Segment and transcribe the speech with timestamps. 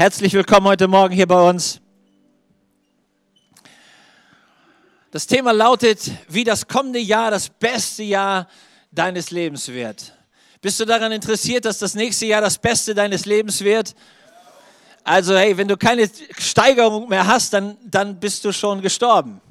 [0.00, 1.78] Herzlich willkommen heute Morgen hier bei uns.
[5.10, 8.48] Das Thema lautet, wie das kommende Jahr das beste Jahr
[8.90, 10.14] deines Lebens wird.
[10.62, 13.94] Bist du daran interessiert, dass das nächste Jahr das beste deines Lebens wird?
[15.04, 19.42] Also hey, wenn du keine Steigerung mehr hast, dann, dann bist du schon gestorben.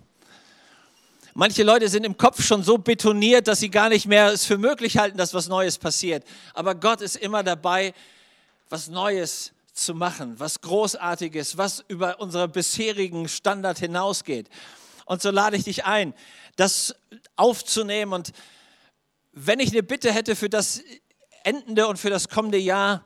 [1.36, 4.58] Manche Leute sind im Kopf schon so betoniert, dass sie gar nicht mehr es für
[4.58, 6.24] möglich halten, dass was Neues passiert.
[6.56, 7.94] Aber Gott ist immer dabei,
[8.68, 9.52] was Neues
[9.84, 14.50] zu machen, was Großartiges, was über unseren bisherigen Standard hinausgeht.
[15.06, 16.14] Und so lade ich dich ein,
[16.56, 16.96] das
[17.36, 18.14] aufzunehmen.
[18.14, 18.32] Und
[19.32, 20.82] wenn ich eine Bitte hätte für das
[21.44, 23.06] endende und für das kommende Jahr,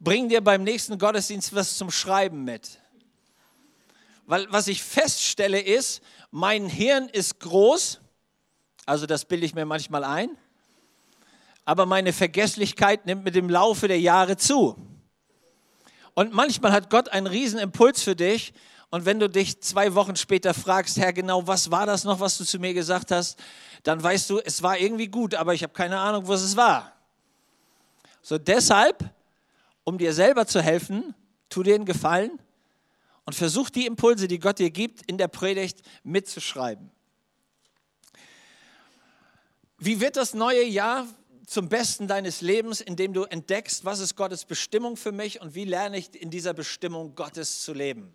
[0.00, 2.80] bring dir beim nächsten Gottesdienst was zum Schreiben mit.
[4.26, 8.00] Weil was ich feststelle ist, mein Hirn ist groß,
[8.84, 10.30] also das bilde ich mir manchmal ein,
[11.64, 14.76] aber meine Vergesslichkeit nimmt mit dem Laufe der Jahre zu.
[16.16, 18.54] Und manchmal hat Gott einen riesen Impuls für dich
[18.88, 22.38] und wenn du dich zwei Wochen später fragst, Herr, genau was war das noch, was
[22.38, 23.38] du zu mir gesagt hast,
[23.82, 26.96] dann weißt du, es war irgendwie gut, aber ich habe keine Ahnung, was es war.
[28.22, 29.04] So deshalb,
[29.84, 31.14] um dir selber zu helfen,
[31.50, 32.38] tu dir einen Gefallen
[33.26, 36.90] und versuch die Impulse, die Gott dir gibt, in der Predigt mitzuschreiben.
[39.76, 41.06] Wie wird das neue Jahr
[41.46, 45.64] zum Besten deines Lebens, indem du entdeckst, was ist Gottes Bestimmung für mich und wie
[45.64, 48.12] lerne ich in dieser Bestimmung Gottes zu leben?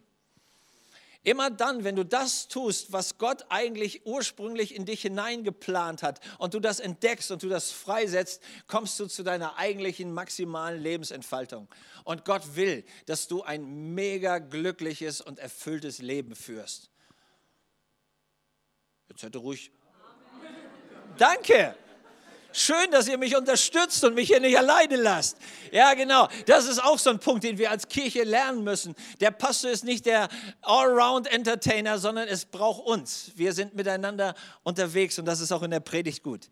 [1.23, 6.55] Immer dann, wenn du das tust, was Gott eigentlich ursprünglich in dich hineingeplant hat und
[6.55, 11.67] du das entdeckst und du das freisetzt, kommst du zu deiner eigentlichen maximalen Lebensentfaltung.
[12.05, 16.89] Und Gott will, dass du ein mega glückliches und erfülltes Leben führst.
[19.09, 19.71] Jetzt hätte ruhig.
[21.17, 21.75] Danke.
[22.53, 25.38] Schön, dass ihr mich unterstützt und mich hier nicht alleine lasst.
[25.71, 26.27] Ja, genau.
[26.45, 28.95] Das ist auch so ein Punkt, den wir als Kirche lernen müssen.
[29.19, 30.27] Der Pastor ist nicht der
[30.61, 33.31] Allround-Entertainer, sondern es braucht uns.
[33.35, 36.49] Wir sind miteinander unterwegs und das ist auch in der Predigt gut.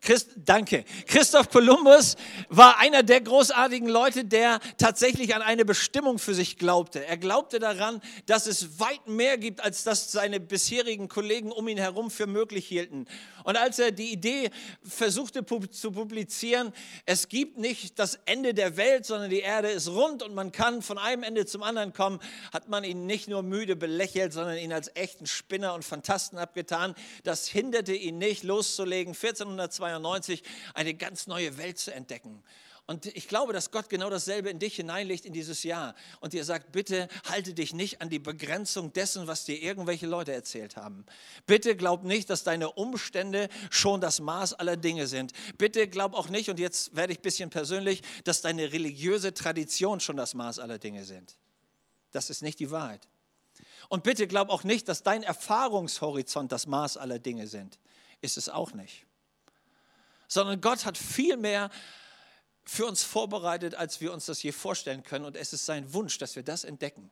[0.00, 0.84] Christ, danke.
[1.06, 2.16] Christoph Kolumbus
[2.48, 7.04] war einer der großartigen Leute, der tatsächlich an eine Bestimmung für sich glaubte.
[7.04, 11.78] Er glaubte daran, dass es weit mehr gibt, als das seine bisherigen Kollegen um ihn
[11.78, 13.06] herum für möglich hielten.
[13.44, 14.50] Und als er die Idee
[14.82, 16.72] versuchte zu publizieren,
[17.06, 20.82] es gibt nicht das Ende der Welt, sondern die Erde ist rund und man kann
[20.82, 22.20] von einem Ende zum anderen kommen,
[22.52, 26.94] hat man ihn nicht nur müde belächelt, sondern ihn als echten Spinner und Fantasten abgetan.
[27.24, 30.42] Das hinderte ihn nicht, loszulegen, 1492
[30.74, 32.42] eine ganz neue Welt zu entdecken.
[32.88, 36.42] Und ich glaube, dass Gott genau dasselbe in dich hineinlegt in dieses Jahr und dir
[36.42, 41.04] sagt, bitte halte dich nicht an die Begrenzung dessen, was dir irgendwelche Leute erzählt haben.
[41.44, 45.34] Bitte glaub nicht, dass deine Umstände schon das Maß aller Dinge sind.
[45.58, 50.00] Bitte glaub auch nicht, und jetzt werde ich ein bisschen persönlich, dass deine religiöse Tradition
[50.00, 51.36] schon das Maß aller Dinge sind.
[52.12, 53.06] Das ist nicht die Wahrheit.
[53.90, 57.78] Und bitte glaub auch nicht, dass dein Erfahrungshorizont das Maß aller Dinge sind.
[58.22, 59.04] Ist es auch nicht.
[60.26, 61.68] Sondern Gott hat viel mehr
[62.68, 65.24] für uns vorbereitet, als wir uns das je vorstellen können.
[65.24, 67.10] Und es ist sein Wunsch, dass wir das entdecken.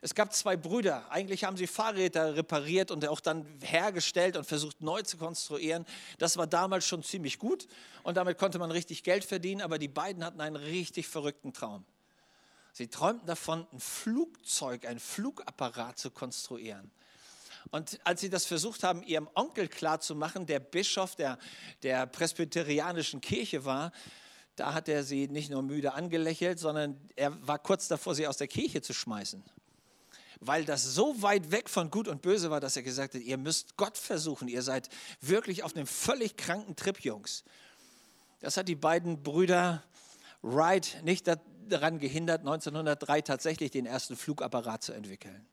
[0.00, 1.10] Es gab zwei Brüder.
[1.10, 5.84] Eigentlich haben sie Fahrräder repariert und auch dann hergestellt und versucht neu zu konstruieren.
[6.18, 7.66] Das war damals schon ziemlich gut
[8.04, 9.60] und damit konnte man richtig Geld verdienen.
[9.60, 11.84] Aber die beiden hatten einen richtig verrückten Traum.
[12.72, 16.92] Sie träumten davon, ein Flugzeug, ein Flugapparat zu konstruieren.
[17.72, 21.38] Und als sie das versucht haben, ihrem Onkel klarzumachen, der Bischof der,
[21.82, 23.90] der presbyterianischen Kirche war,
[24.56, 28.36] da hat er sie nicht nur müde angelächelt, sondern er war kurz davor, sie aus
[28.36, 29.42] der Kirche zu schmeißen.
[30.40, 33.38] Weil das so weit weg von Gut und Böse war, dass er gesagt hat, ihr
[33.38, 34.88] müsst Gott versuchen, ihr seid
[35.20, 37.44] wirklich auf einem völlig kranken Trip, Jungs.
[38.40, 39.82] Das hat die beiden Brüder
[40.42, 41.26] Wright nicht
[41.68, 45.46] daran gehindert, 1903 tatsächlich den ersten Flugapparat zu entwickeln.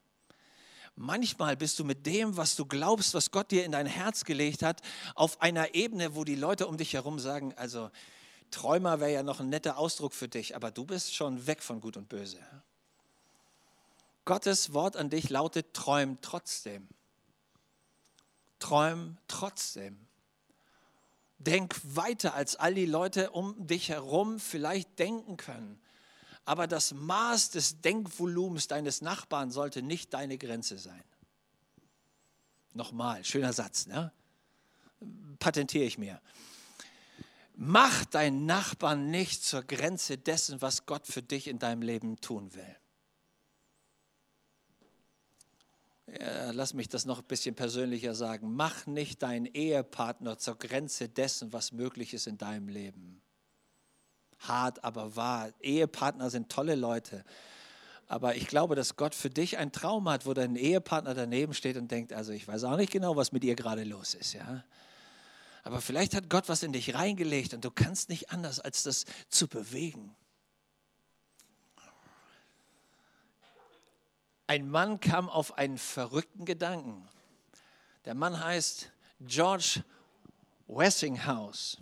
[0.94, 4.62] Manchmal bist du mit dem, was du glaubst, was Gott dir in dein Herz gelegt
[4.62, 4.82] hat,
[5.14, 7.90] auf einer Ebene, wo die Leute um dich herum sagen, also
[8.52, 11.80] Träumer wäre ja noch ein netter Ausdruck für dich, aber du bist schon weg von
[11.80, 12.38] Gut und Böse.
[14.24, 16.86] Gottes Wort an dich lautet, träum trotzdem.
[18.60, 19.98] Träum trotzdem.
[21.38, 25.80] Denk weiter, als all die Leute um dich herum vielleicht denken können.
[26.44, 31.02] Aber das Maß des Denkvolumens deines Nachbarn sollte nicht deine Grenze sein.
[32.74, 34.12] Nochmal, schöner Satz, ne?
[35.38, 36.20] patentiere ich mir.
[37.54, 42.54] Mach deinen Nachbarn nicht zur Grenze dessen, was Gott für dich in deinem Leben tun
[42.54, 42.76] will.
[46.20, 48.54] Ja, lass mich das noch ein bisschen persönlicher sagen.
[48.54, 53.22] Mach nicht deinen Ehepartner zur Grenze dessen, was möglich ist in deinem Leben.
[54.40, 55.52] Hart, aber wahr.
[55.60, 57.24] Ehepartner sind tolle Leute.
[58.08, 61.76] Aber ich glaube, dass Gott für dich einen Traum hat, wo dein Ehepartner daneben steht
[61.76, 64.64] und denkt, also ich weiß auch nicht genau, was mit ihr gerade los ist, ja.
[65.62, 69.04] Aber vielleicht hat Gott was in dich reingelegt und du kannst nicht anders, als das
[69.28, 70.14] zu bewegen.
[74.48, 77.08] Ein Mann kam auf einen verrückten Gedanken.
[78.04, 79.84] Der Mann heißt George
[80.66, 81.78] Wessinghouse.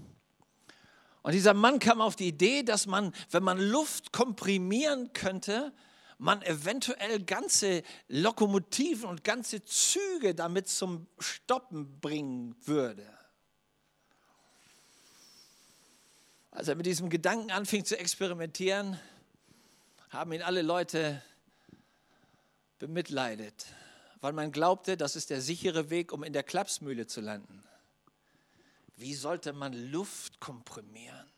[1.22, 5.72] Und dieser Mann kam auf die Idee, dass man, wenn man Luft komprimieren könnte,
[6.18, 13.06] man eventuell ganze Lokomotiven und ganze Züge damit zum Stoppen bringen würde.
[16.52, 18.98] Als er mit diesem Gedanken anfing zu experimentieren,
[20.08, 21.22] haben ihn alle Leute
[22.80, 23.66] bemitleidet,
[24.20, 27.62] weil man glaubte, das ist der sichere Weg, um in der Klapsmühle zu landen.
[28.96, 31.30] Wie sollte man Luft komprimieren?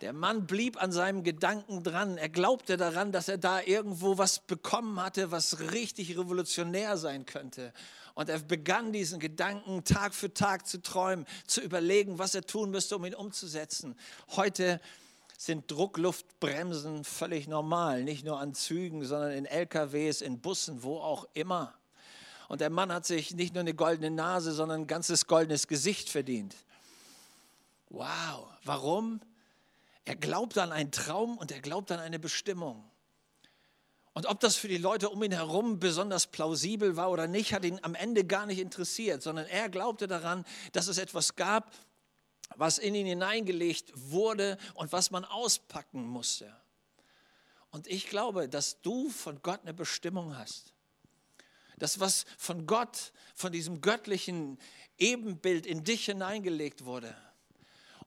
[0.00, 2.18] Der Mann blieb an seinem Gedanken dran.
[2.18, 7.72] Er glaubte daran, dass er da irgendwo was bekommen hatte, was richtig revolutionär sein könnte.
[8.16, 12.70] Und er begann diesen Gedanken Tag für Tag zu träumen, zu überlegen, was er tun
[12.70, 13.94] müsste, um ihn umzusetzen.
[14.30, 14.80] Heute
[15.36, 21.28] sind Druckluftbremsen völlig normal, nicht nur an Zügen, sondern in LKWs, in Bussen, wo auch
[21.34, 21.74] immer.
[22.48, 26.08] Und der Mann hat sich nicht nur eine goldene Nase, sondern ein ganzes goldenes Gesicht
[26.08, 26.56] verdient.
[27.90, 29.20] Wow, warum?
[30.06, 32.82] Er glaubt an einen Traum und er glaubt an eine Bestimmung.
[34.16, 37.66] Und ob das für die Leute um ihn herum besonders plausibel war oder nicht, hat
[37.66, 41.70] ihn am Ende gar nicht interessiert, sondern er glaubte daran, dass es etwas gab,
[42.54, 46.50] was in ihn hineingelegt wurde und was man auspacken musste.
[47.68, 50.72] Und ich glaube, dass du von Gott eine Bestimmung hast.
[51.76, 54.58] Das, was von Gott, von diesem göttlichen
[54.96, 57.14] Ebenbild in dich hineingelegt wurde.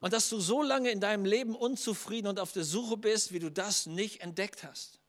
[0.00, 3.38] Und dass du so lange in deinem Leben unzufrieden und auf der Suche bist, wie
[3.38, 4.99] du das nicht entdeckt hast.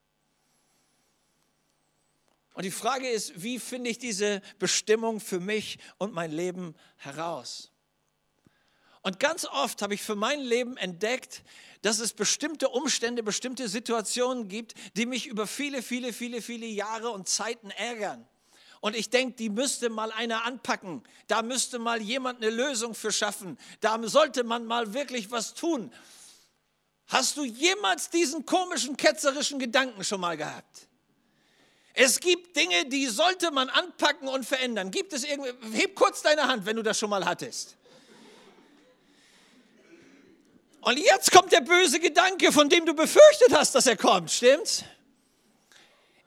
[2.53, 7.71] Und die Frage ist, wie finde ich diese Bestimmung für mich und mein Leben heraus?
[9.01, 11.43] Und ganz oft habe ich für mein Leben entdeckt,
[11.81, 17.09] dass es bestimmte Umstände, bestimmte Situationen gibt, die mich über viele, viele, viele, viele Jahre
[17.09, 18.27] und Zeiten ärgern.
[18.79, 21.03] Und ich denke, die müsste mal einer anpacken.
[21.27, 23.57] Da müsste mal jemand eine Lösung für schaffen.
[23.79, 25.91] Da sollte man mal wirklich was tun.
[27.07, 30.87] Hast du jemals diesen komischen, ketzerischen Gedanken schon mal gehabt?
[31.93, 34.91] Es gibt Dinge, die sollte man anpacken und verändern.
[34.91, 37.75] Gibt es irgendwie, heb kurz deine Hand, wenn du das schon mal hattest.
[40.81, 44.83] Und jetzt kommt der böse Gedanke, von dem du befürchtet hast, dass er kommt, stimmt's?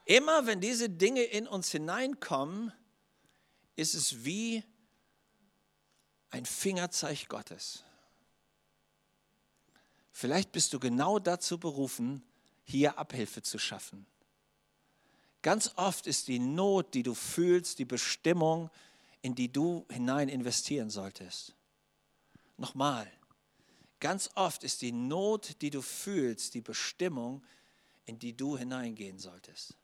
[0.04, 2.72] Immer wenn diese Dinge in uns hineinkommen,
[3.74, 4.62] ist es wie
[6.30, 7.82] ein Fingerzeig Gottes.
[10.12, 12.22] Vielleicht bist du genau dazu berufen,
[12.64, 14.06] hier Abhilfe zu schaffen.
[15.44, 18.70] Ganz oft ist die Not, die du fühlst, die Bestimmung,
[19.20, 21.54] in die du hinein investieren solltest.
[22.56, 23.06] Nochmal,
[24.00, 27.44] ganz oft ist die Not, die du fühlst, die Bestimmung,
[28.06, 29.76] in die du hineingehen solltest.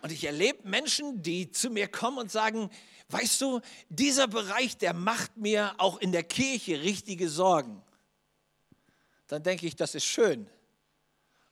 [0.00, 2.70] Und ich erlebe Menschen, die zu mir kommen und sagen,
[3.10, 3.60] weißt du,
[3.90, 7.82] dieser Bereich, der macht mir auch in der Kirche richtige Sorgen.
[9.26, 10.48] Dann denke ich, das ist schön.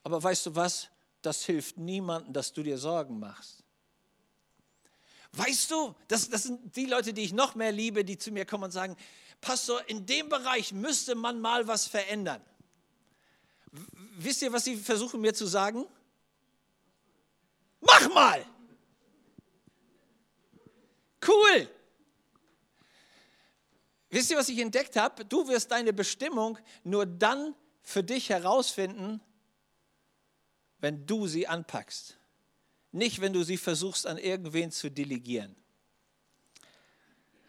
[0.09, 0.89] Aber weißt du was?
[1.21, 3.63] Das hilft niemandem, dass du dir Sorgen machst.
[5.33, 8.47] Weißt du, das, das sind die Leute, die ich noch mehr liebe, die zu mir
[8.47, 8.97] kommen und sagen,
[9.43, 12.41] Pastor, in dem Bereich müsste man mal was verändern.
[14.17, 15.85] Wisst ihr, was sie versuchen mir zu sagen?
[17.83, 18.47] Mach mal.
[21.27, 21.69] Cool.
[24.09, 25.27] Wisst ihr, was ich entdeckt habe?
[25.27, 29.21] Du wirst deine Bestimmung nur dann für dich herausfinden,
[30.81, 32.17] wenn du sie anpackst.
[32.93, 35.55] Nicht, wenn du sie versuchst, an irgendwen zu delegieren.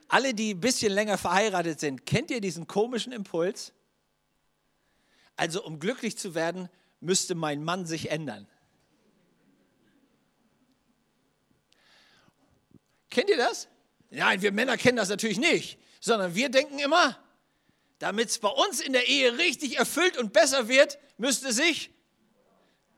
[0.07, 3.73] Alle, die ein bisschen länger verheiratet sind, kennt ihr diesen komischen Impuls?
[5.35, 6.67] Also, um glücklich zu werden,
[6.99, 8.47] müsste mein Mann sich ändern.
[13.09, 13.67] Kennt ihr das?
[14.09, 17.17] Nein, wir Männer kennen das natürlich nicht, sondern wir denken immer,
[17.99, 21.91] damit es bei uns in der Ehe richtig erfüllt und besser wird, müsste sich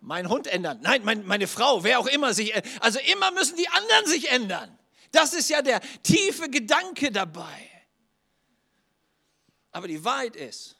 [0.01, 0.79] mein Hund ändern.
[0.81, 2.53] Nein, mein, meine Frau, wer auch immer sich.
[2.81, 4.77] Also immer müssen die anderen sich ändern.
[5.11, 7.69] Das ist ja der tiefe Gedanke dabei.
[9.71, 10.75] Aber die Wahrheit ist,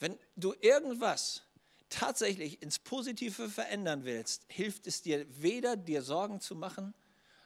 [0.00, 1.42] wenn du irgendwas
[1.88, 6.94] tatsächlich ins Positive verändern willst, hilft es dir weder dir Sorgen zu machen,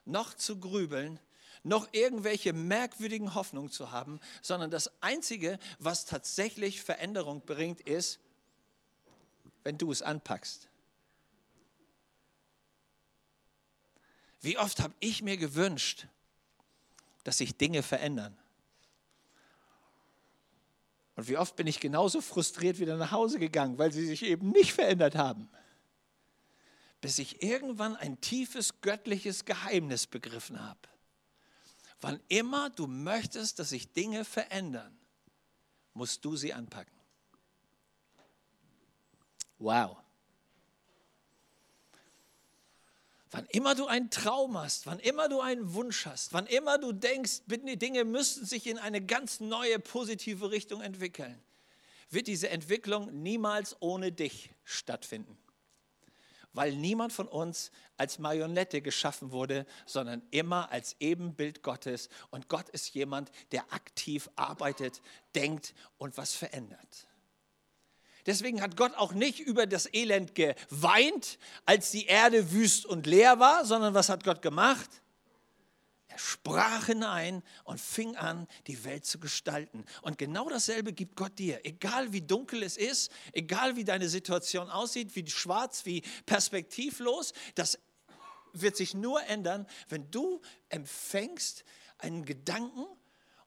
[0.04, 1.20] noch zu grübeln,
[1.62, 8.20] noch irgendwelche merkwürdigen Hoffnungen zu haben, sondern das Einzige, was tatsächlich Veränderung bringt, ist
[9.64, 10.68] wenn du es anpackst.
[14.40, 16.06] Wie oft habe ich mir gewünscht,
[17.24, 18.36] dass sich Dinge verändern?
[21.16, 24.50] Und wie oft bin ich genauso frustriert wieder nach Hause gegangen, weil sie sich eben
[24.50, 25.48] nicht verändert haben.
[27.00, 30.78] Bis ich irgendwann ein tiefes göttliches Geheimnis begriffen habe.
[32.00, 34.96] Wann immer du möchtest, dass sich Dinge verändern,
[35.94, 36.97] musst du sie anpacken.
[39.58, 39.96] Wow.
[43.30, 46.92] Wann immer du einen Traum hast, wann immer du einen Wunsch hast, wann immer du
[46.92, 51.38] denkst, die Dinge müssten sich in eine ganz neue positive Richtung entwickeln,
[52.08, 55.36] wird diese Entwicklung niemals ohne dich stattfinden.
[56.54, 62.08] Weil niemand von uns als Marionette geschaffen wurde, sondern immer als Ebenbild Gottes.
[62.30, 65.02] Und Gott ist jemand, der aktiv arbeitet,
[65.34, 67.07] denkt und was verändert.
[68.28, 73.38] Deswegen hat Gott auch nicht über das Elend geweint, als die Erde wüst und leer
[73.38, 74.90] war, sondern was hat Gott gemacht?
[76.08, 79.82] Er sprach hinein und fing an, die Welt zu gestalten.
[80.02, 81.64] Und genau dasselbe gibt Gott dir.
[81.64, 87.78] Egal wie dunkel es ist, egal wie deine Situation aussieht, wie schwarz, wie perspektivlos, das
[88.52, 91.64] wird sich nur ändern, wenn du empfängst
[91.96, 92.84] einen Gedanken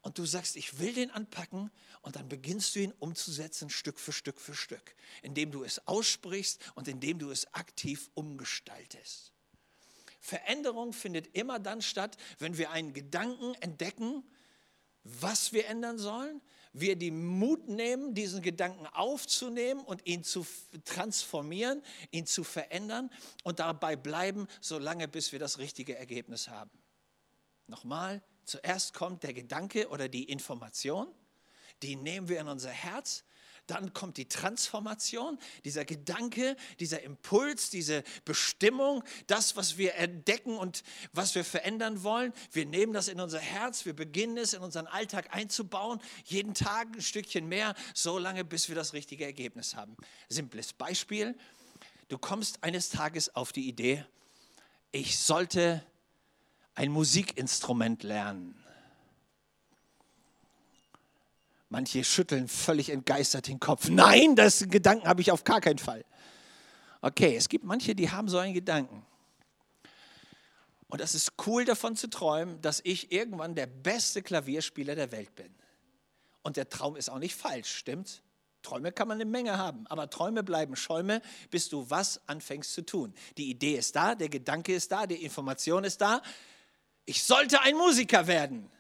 [0.01, 4.11] und du sagst, ich will den anpacken und dann beginnst du ihn umzusetzen Stück für
[4.11, 9.31] Stück für Stück, indem du es aussprichst und indem du es aktiv umgestaltest.
[10.19, 14.23] Veränderung findet immer dann statt, wenn wir einen Gedanken entdecken,
[15.03, 16.41] was wir ändern sollen,
[16.73, 20.45] wir den Mut nehmen, diesen Gedanken aufzunehmen und ihn zu
[20.85, 23.11] transformieren, ihn zu verändern
[23.43, 26.71] und dabei bleiben, solange bis wir das richtige Ergebnis haben.
[27.67, 31.13] Nochmal, zuerst kommt der Gedanke oder die Information
[31.81, 33.23] die nehmen wir in unser Herz.
[33.67, 40.83] Dann kommt die Transformation, dieser Gedanke, dieser Impuls, diese Bestimmung, das, was wir entdecken und
[41.13, 42.33] was wir verändern wollen.
[42.51, 46.95] Wir nehmen das in unser Herz, wir beginnen es in unseren Alltag einzubauen, jeden Tag
[46.95, 49.95] ein Stückchen mehr, so lange, bis wir das richtige Ergebnis haben.
[50.27, 51.37] Simples Beispiel,
[52.09, 54.05] du kommst eines Tages auf die Idee,
[54.91, 55.85] ich sollte
[56.81, 58.55] ein Musikinstrument lernen.
[61.69, 63.87] Manche schütteln völlig entgeistert den Kopf.
[63.87, 66.03] Nein, das Gedanken habe ich auf gar keinen Fall.
[67.01, 69.05] Okay, es gibt manche, die haben so einen Gedanken.
[70.87, 75.35] Und das ist cool davon zu träumen, dass ich irgendwann der beste Klavierspieler der Welt
[75.35, 75.53] bin.
[76.41, 78.23] Und der Traum ist auch nicht falsch, stimmt's?
[78.63, 81.21] Träume kann man eine Menge haben, aber Träume bleiben Schäume,
[81.51, 83.13] bis du was anfängst zu tun.
[83.37, 86.21] Die Idee ist da, der Gedanke ist da, die Information ist da.
[87.11, 88.71] Ich sollte ein Musiker werden.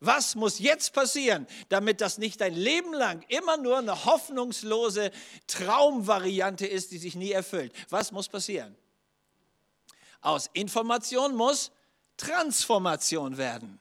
[0.00, 5.12] Was muss jetzt passieren, damit das nicht dein Leben lang immer nur eine hoffnungslose
[5.46, 7.72] Traumvariante ist, die sich nie erfüllt?
[7.88, 8.74] Was muss passieren?
[10.20, 11.70] Aus Information muss
[12.16, 13.78] Transformation werden.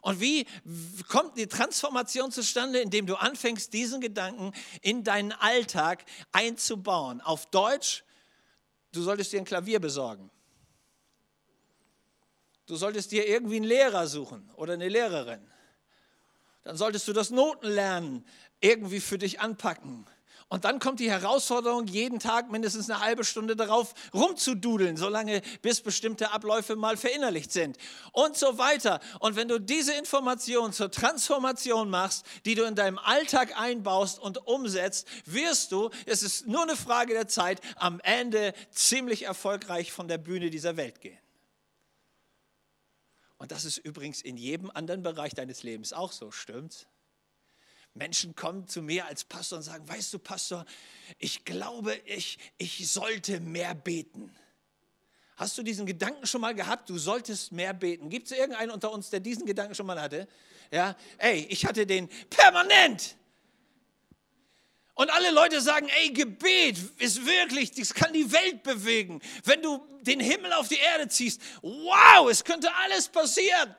[0.00, 0.44] Und wie
[1.06, 2.80] kommt die Transformation zustande?
[2.80, 7.20] Indem du anfängst, diesen Gedanken in deinen Alltag einzubauen.
[7.20, 8.02] Auf Deutsch,
[8.90, 10.32] du solltest dir ein Klavier besorgen.
[12.70, 15.40] Du solltest dir irgendwie einen Lehrer suchen oder eine Lehrerin.
[16.62, 18.24] Dann solltest du das Notenlernen
[18.60, 20.06] irgendwie für dich anpacken.
[20.48, 25.80] Und dann kommt die Herausforderung, jeden Tag mindestens eine halbe Stunde darauf rumzududeln, solange bis
[25.80, 27.76] bestimmte Abläufe mal verinnerlicht sind
[28.12, 29.00] und so weiter.
[29.18, 34.46] Und wenn du diese Information zur Transformation machst, die du in deinem Alltag einbaust und
[34.46, 40.06] umsetzt, wirst du, es ist nur eine Frage der Zeit, am Ende ziemlich erfolgreich von
[40.06, 41.18] der Bühne dieser Welt gehen.
[43.40, 46.86] Und das ist übrigens in jedem anderen Bereich deines Lebens auch so, stimmt's?
[47.94, 50.66] Menschen kommen zu mir als Pastor und sagen, weißt du, Pastor,
[51.18, 54.30] ich glaube, ich, ich sollte mehr beten.
[55.36, 58.10] Hast du diesen Gedanken schon mal gehabt, du solltest mehr beten?
[58.10, 60.28] Gibt es irgendeinen unter uns, der diesen Gedanken schon mal hatte?
[60.70, 63.16] Ja, ey, ich hatte den permanent.
[65.00, 69.22] Und alle Leute sagen, ey, Gebet ist wirklich, das kann die Welt bewegen.
[69.44, 73.74] Wenn du den Himmel auf die Erde ziehst, wow, es könnte alles passieren.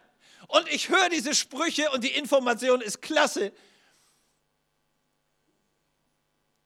[0.47, 3.53] Und ich höre diese Sprüche und die Information ist klasse.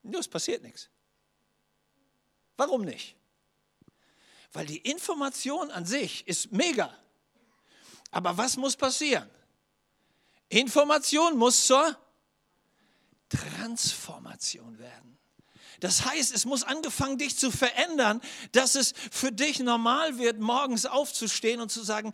[0.04, 0.90] Nur es passiert nichts.
[2.56, 3.18] Warum nicht?
[4.54, 6.98] Weil die Information an sich ist mega.
[8.10, 9.30] Aber was muss passieren?
[10.48, 11.98] Information muss zur
[13.36, 15.18] Transformation werden.
[15.80, 18.22] Das heißt, es muss angefangen, dich zu verändern,
[18.54, 22.14] dass es für dich normal wird, morgens aufzustehen und zu sagen,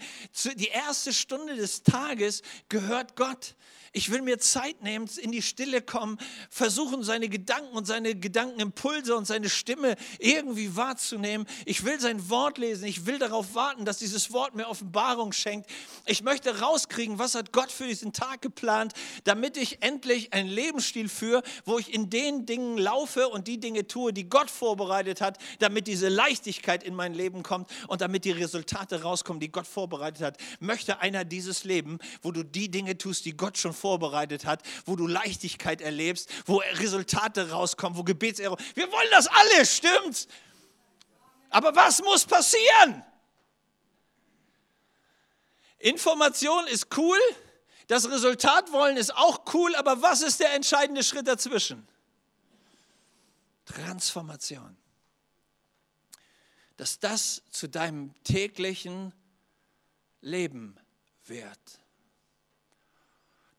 [0.56, 3.56] die erste Stunde des Tages gehört Gott.
[3.94, 6.18] Ich will mir Zeit nehmen, in die Stille kommen,
[6.50, 11.46] versuchen seine Gedanken und seine Gedankenimpulse und seine Stimme irgendwie wahrzunehmen.
[11.66, 12.86] Ich will sein Wort lesen.
[12.86, 15.70] Ich will darauf warten, dass dieses Wort mir Offenbarung schenkt.
[16.06, 18.94] Ich möchte rauskriegen, was hat Gott für diesen Tag geplant,
[19.26, 23.88] damit ich endlich einen Lebensstil führe, wo ich in den Dingen laufe und die Dinge
[23.88, 28.32] tue, die Gott vorbereitet hat, damit diese Leichtigkeit in mein Leben kommt und damit die
[28.32, 30.38] Resultate rauskommen, die Gott vorbereitet hat.
[30.62, 34.96] Möchte einer dieses Leben, wo du die Dinge tust, die Gott schon vorbereitet hat, wo
[34.96, 38.60] du Leichtigkeit erlebst, wo Resultate rauskommen, wo Gebetserhörung.
[38.76, 40.28] Wir wollen das alle, stimmt's?
[41.50, 43.04] Aber was muss passieren?
[45.80, 47.18] Information ist cool,
[47.88, 51.86] das Resultat wollen ist auch cool, aber was ist der entscheidende Schritt dazwischen?
[53.66, 54.78] Transformation.
[56.78, 59.14] Dass das zu deinem täglichen
[60.22, 60.78] Leben
[61.26, 61.81] wird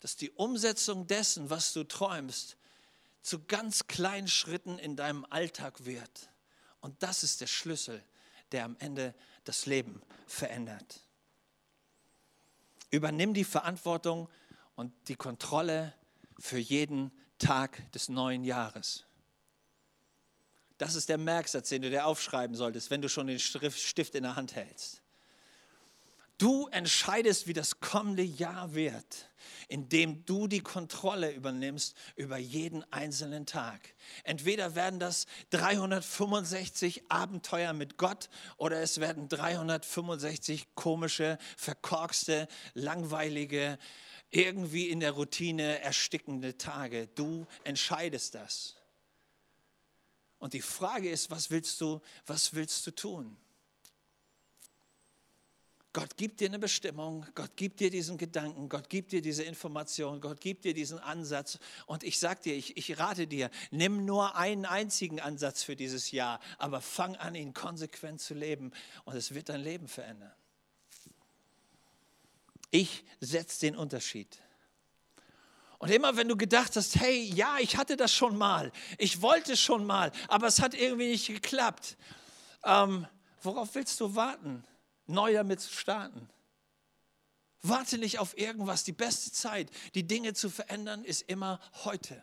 [0.03, 2.57] dass die Umsetzung dessen, was du träumst,
[3.21, 6.29] zu ganz kleinen Schritten in deinem Alltag wird.
[6.81, 8.03] Und das ist der Schlüssel,
[8.51, 10.99] der am Ende das Leben verändert.
[12.91, 14.27] Übernimm die Verantwortung
[14.75, 15.93] und die Kontrolle
[16.37, 19.05] für jeden Tag des neuen Jahres.
[20.79, 24.23] Das ist der Merksatz, den du dir aufschreiben solltest, wenn du schon den Stift in
[24.23, 25.01] der Hand hältst.
[26.37, 29.29] Du entscheidest, wie das kommende Jahr wird,
[29.67, 33.93] indem du die Kontrolle übernimmst über jeden einzelnen Tag.
[34.23, 43.77] Entweder werden das 365 Abenteuer mit Gott oder es werden 365 komische, verkorkste, langweilige,
[44.31, 47.07] irgendwie in der Routine erstickende Tage.
[47.07, 48.75] Du entscheidest das.
[50.39, 53.37] Und die Frage ist, was willst du, was willst du tun?
[55.93, 60.21] Gott gibt dir eine Bestimmung, Gott gibt dir diesen Gedanken, Gott gibt dir diese Information,
[60.21, 61.59] Gott gibt dir diesen Ansatz.
[61.85, 66.09] Und ich sage dir, ich, ich rate dir, nimm nur einen einzigen Ansatz für dieses
[66.09, 68.71] Jahr, aber fang an, ihn konsequent zu leben
[69.05, 70.33] und es wird dein Leben verändern.
[72.71, 74.39] Ich setze den Unterschied.
[75.77, 79.55] Und immer wenn du gedacht hast, hey, ja, ich hatte das schon mal, ich wollte
[79.55, 81.97] schon mal, aber es hat irgendwie nicht geklappt,
[82.63, 83.05] ähm,
[83.43, 84.63] worauf willst du warten?
[85.07, 86.29] Neu damit zu starten.
[87.61, 88.83] Warte nicht auf irgendwas.
[88.83, 92.21] Die beste Zeit, die Dinge zu verändern, ist immer heute.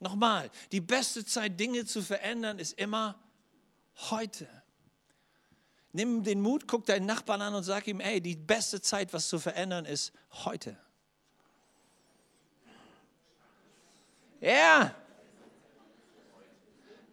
[0.00, 3.20] Nochmal, die beste Zeit, Dinge zu verändern, ist immer
[4.10, 4.48] heute.
[5.92, 9.28] Nimm den Mut, guck deinen Nachbarn an und sag ihm, ey, die beste Zeit, was
[9.28, 10.76] zu verändern, ist heute.
[14.40, 14.92] Ja,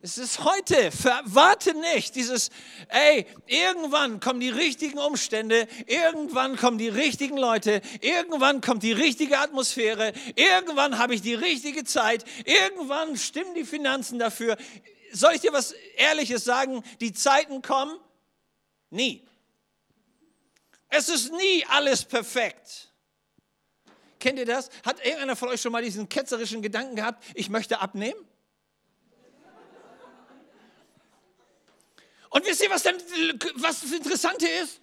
[0.01, 0.91] es ist heute.
[1.25, 2.15] Warte nicht.
[2.15, 2.49] Dieses,
[2.87, 9.39] ey, irgendwann kommen die richtigen Umstände, irgendwann kommen die richtigen Leute, irgendwann kommt die richtige
[9.39, 14.57] Atmosphäre, irgendwann habe ich die richtige Zeit, irgendwann stimmen die Finanzen dafür.
[15.11, 16.83] Soll ich dir was Ehrliches sagen?
[17.01, 17.97] Die Zeiten kommen
[18.89, 19.27] nie.
[20.87, 22.89] Es ist nie alles perfekt.
[24.19, 24.69] Kennt ihr das?
[24.85, 28.28] Hat irgendeiner von euch schon mal diesen ketzerischen Gedanken gehabt, ich möchte abnehmen?
[32.29, 32.95] Und wisst ihr, was, dann,
[33.55, 34.79] was das Interessante ist?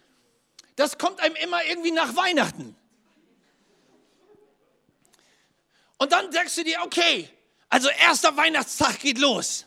[0.74, 2.76] Das kommt einem immer irgendwie nach Weihnachten.
[5.98, 7.28] Und dann sagst du dir, okay,
[7.68, 9.66] also erster Weihnachtstag geht los.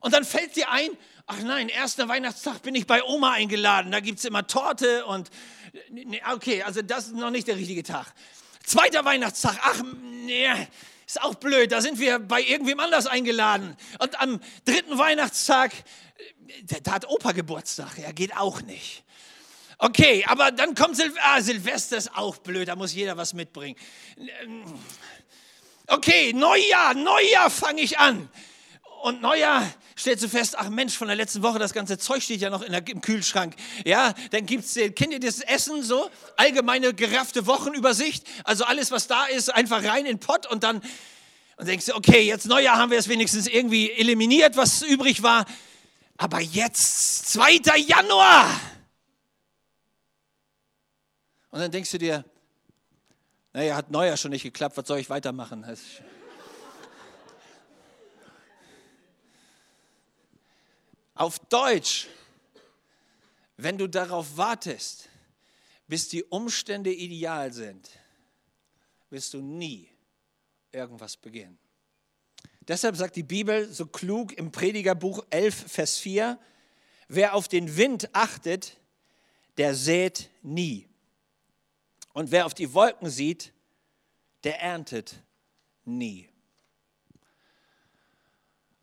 [0.00, 0.90] Und dann fällt dir ein,
[1.26, 5.30] ach nein, erster Weihnachtstag bin ich bei Oma eingeladen, da gibt es immer Torte und,
[6.32, 8.06] okay, also das ist noch nicht der richtige Tag.
[8.64, 10.48] Zweiter Weihnachtstag, ach, nee,
[11.06, 13.76] ist auch blöd, da sind wir bei irgendwem anders eingeladen.
[13.98, 15.72] Und am dritten Weihnachtstag,
[16.82, 19.04] da hat Opa Geburtstag, ja, geht auch nicht.
[19.78, 23.76] Okay, aber dann kommt Sil ah, Silvester, ist auch blöd, da muss jeder was mitbringen.
[25.86, 28.28] Okay, Neujahr, Neujahr fange ich an.
[29.04, 32.40] Und Neujahr stellst du fest, ach Mensch, von der letzten Woche, das ganze Zeug steht
[32.40, 33.54] ja noch in der, im Kühlschrank.
[33.84, 36.08] Ja, dann gibt's, kennt ihr das Essen so?
[36.38, 38.26] Allgemeine geraffte Wochenübersicht.
[38.44, 40.80] Also alles, was da ist, einfach rein in den Pott und dann
[41.58, 45.44] und denkst du, okay, jetzt Neujahr haben wir es wenigstens irgendwie eliminiert, was übrig war.
[46.16, 47.60] Aber jetzt, 2.
[47.86, 48.58] Januar.
[51.50, 52.24] Und dann denkst du dir,
[53.52, 55.62] naja, hat Neujahr schon nicht geklappt, was soll ich weitermachen?
[61.14, 62.08] Auf Deutsch,
[63.56, 65.08] wenn du darauf wartest,
[65.86, 67.88] bis die Umstände ideal sind,
[69.10, 69.88] wirst du nie
[70.72, 71.58] irgendwas beginnen.
[72.66, 76.38] Deshalb sagt die Bibel so klug im Predigerbuch 11, Vers 4,
[77.08, 78.78] wer auf den Wind achtet,
[79.56, 80.88] der sät nie.
[82.12, 83.52] Und wer auf die Wolken sieht,
[84.42, 85.22] der erntet
[85.84, 86.28] nie.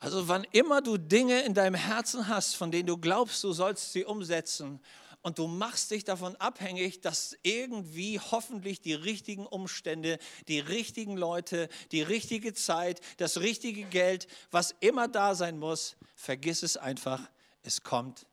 [0.01, 3.93] Also wann immer du Dinge in deinem Herzen hast, von denen du glaubst, du sollst
[3.93, 4.79] sie umsetzen
[5.21, 11.69] und du machst dich davon abhängig, dass irgendwie hoffentlich die richtigen Umstände, die richtigen Leute,
[11.91, 17.21] die richtige Zeit, das richtige Geld, was immer da sein muss, vergiss es einfach,
[17.61, 18.25] es kommt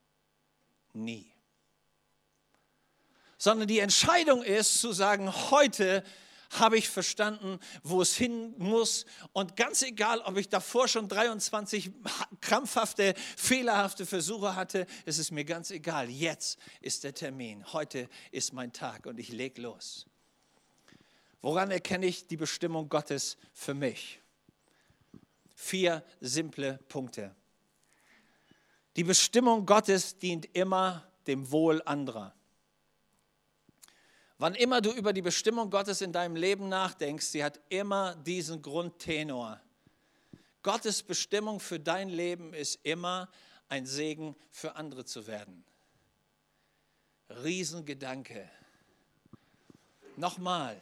[0.94, 1.30] nie.
[3.36, 6.02] Sondern die Entscheidung ist zu sagen, heute
[6.50, 9.04] habe ich verstanden, wo es hin muss.
[9.32, 11.90] Und ganz egal, ob ich davor schon 23
[12.40, 16.08] krampfhafte, fehlerhafte Versuche hatte, es ist mir ganz egal.
[16.08, 17.64] Jetzt ist der Termin.
[17.72, 20.06] Heute ist mein Tag und ich lege los.
[21.40, 24.20] Woran erkenne ich die Bestimmung Gottes für mich?
[25.54, 27.34] Vier simple Punkte.
[28.96, 32.34] Die Bestimmung Gottes dient immer dem Wohl anderer.
[34.38, 38.62] Wann immer du über die Bestimmung Gottes in deinem Leben nachdenkst, sie hat immer diesen
[38.62, 39.60] Grundtenor.
[40.62, 43.28] Gottes Bestimmung für dein Leben ist immer
[43.68, 45.64] ein Segen für andere zu werden.
[47.30, 48.48] Riesengedanke.
[50.16, 50.80] Nochmal,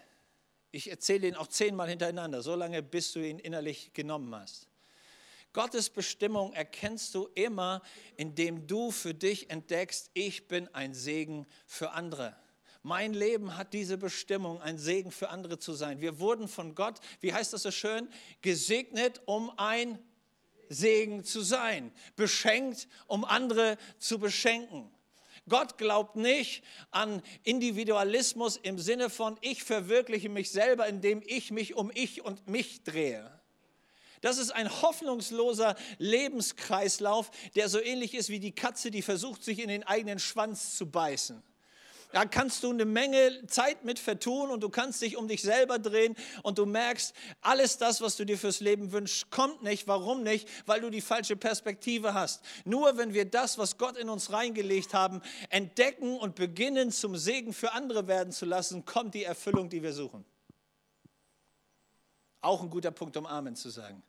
[0.71, 4.69] ich erzähle ihn auch zehnmal hintereinander, so lange bis du ihn innerlich genommen hast.
[5.55, 7.81] Gottes Bestimmung erkennst du immer,
[8.19, 12.37] indem du für dich entdeckst, ich bin ein Segen für andere.
[12.87, 16.01] Mein Leben hat diese Bestimmung, ein Segen für andere zu sein.
[16.01, 18.09] Wir wurden von Gott, wie heißt das so schön,
[18.43, 19.99] gesegnet, um ein
[20.69, 24.89] Segen zu sein, beschenkt, um andere zu beschenken.
[25.49, 31.75] Gott glaubt nicht an Individualismus im Sinne von, ich verwirkliche mich selber, indem ich mich
[31.75, 33.29] um ich und mich drehe.
[34.21, 39.59] Das ist ein hoffnungsloser Lebenskreislauf, der so ähnlich ist wie die Katze, die versucht, sich
[39.59, 41.43] in den eigenen Schwanz zu beißen.
[42.13, 45.79] Da kannst du eine Menge Zeit mit vertun und du kannst dich um dich selber
[45.79, 49.87] drehen und du merkst, alles das, was du dir fürs Leben wünschst, kommt nicht.
[49.87, 50.49] Warum nicht?
[50.67, 52.43] Weil du die falsche Perspektive hast.
[52.65, 57.53] Nur wenn wir das, was Gott in uns reingelegt haben, entdecken und beginnen zum Segen
[57.53, 60.25] für andere werden zu lassen, kommt die Erfüllung, die wir suchen.
[62.41, 64.03] Auch ein guter Punkt, um Amen zu sagen.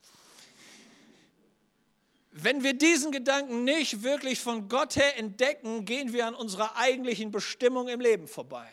[2.40, 7.32] Wenn wir diesen Gedanken nicht wirklich von Gott her entdecken, gehen wir an unserer eigentlichen
[7.32, 8.68] Bestimmung im Leben vorbei.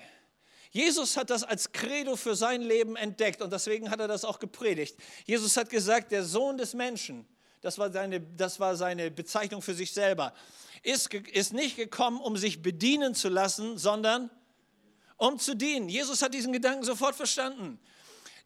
[0.70, 4.38] Jesus hat das als Credo für sein Leben entdeckt und deswegen hat er das auch
[4.38, 4.96] gepredigt.
[5.24, 7.26] Jesus hat gesagt, der Sohn des Menschen,
[7.62, 10.34] das war seine, das war seine Bezeichnung für sich selber,
[10.82, 14.30] ist, ist nicht gekommen, um sich bedienen zu lassen, sondern
[15.16, 15.88] um zu dienen.
[15.88, 17.78] Jesus hat diesen Gedanken sofort verstanden.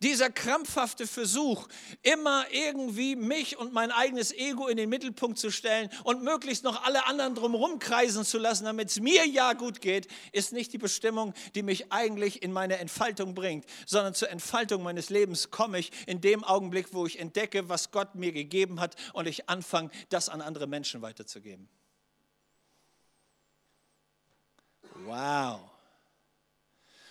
[0.01, 1.67] Dieser krampfhafte Versuch,
[2.03, 6.85] immer irgendwie mich und mein eigenes Ego in den Mittelpunkt zu stellen und möglichst noch
[6.85, 10.79] alle anderen drumherum kreisen zu lassen, damit es mir ja gut geht, ist nicht die
[10.79, 15.91] Bestimmung, die mich eigentlich in meine Entfaltung bringt, sondern zur Entfaltung meines Lebens komme ich
[16.07, 20.29] in dem Augenblick, wo ich entdecke, was Gott mir gegeben hat und ich anfange, das
[20.29, 21.69] an andere Menschen weiterzugeben.
[25.05, 25.78] Wow.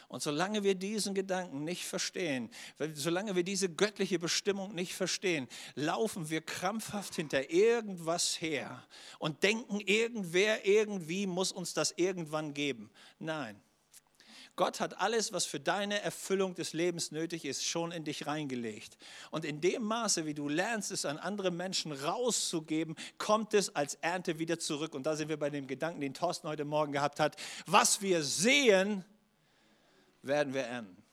[0.09, 2.49] Und solange wir diesen Gedanken nicht verstehen,
[2.93, 8.85] solange wir diese göttliche Bestimmung nicht verstehen, laufen wir krampfhaft hinter irgendwas her
[9.19, 12.89] und denken, irgendwer irgendwie muss uns das irgendwann geben.
[13.19, 13.61] Nein.
[14.55, 18.97] Gott hat alles, was für deine Erfüllung des Lebens nötig ist, schon in dich reingelegt.
[19.29, 23.95] Und in dem Maße, wie du lernst, es an andere Menschen rauszugeben, kommt es als
[23.95, 24.95] Ernte wieder zurück.
[24.95, 27.35] Und da sind wir bei dem Gedanken, den Thorsten heute Morgen gehabt hat.
[27.67, 29.05] Was wir sehen,
[30.27, 31.03] werden wir ernten.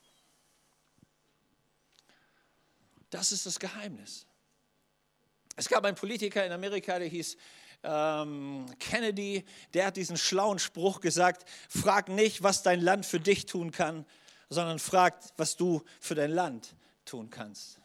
[3.10, 4.26] Das ist das Geheimnis.
[5.56, 7.36] Es gab einen Politiker in Amerika, der hieß
[7.84, 13.46] ähm, Kennedy, der hat diesen schlauen Spruch gesagt, frag nicht, was dein Land für dich
[13.46, 14.04] tun kann,
[14.48, 16.74] sondern frag, was du für dein Land
[17.04, 17.78] tun kannst.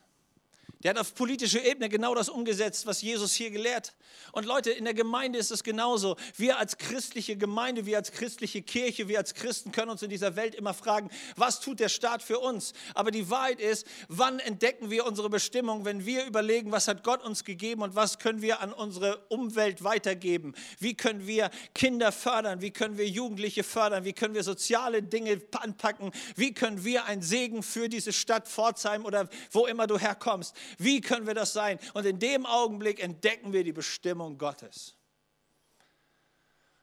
[0.82, 3.94] Der hat auf politischer Ebene genau das umgesetzt, was Jesus hier gelehrt.
[4.32, 6.16] Und Leute, in der Gemeinde ist es genauso.
[6.38, 10.38] Wir als christliche Gemeinde, wir als christliche Kirche, wir als Christen können uns in dieser
[10.38, 12.72] Welt immer fragen, was tut der Staat für uns?
[12.94, 17.26] Aber die Wahrheit ist, wann entdecken wir unsere Bestimmung, wenn wir überlegen, was hat Gott
[17.26, 20.56] uns gegeben und was können wir an unsere Umwelt weitergeben?
[20.80, 22.62] Wie können wir Kinder fördern?
[22.62, 24.06] Wie können wir Jugendliche fördern?
[24.06, 26.14] Wie können wir soziale Dinge anpacken?
[26.38, 30.56] Wie können wir ein Segen für diese Stadt Pforzheim oder wo immer du herkommst?
[30.78, 31.80] Wie können wir das sein?
[31.94, 34.96] Und in dem Augenblick entdecken wir die Bestimmung Gottes.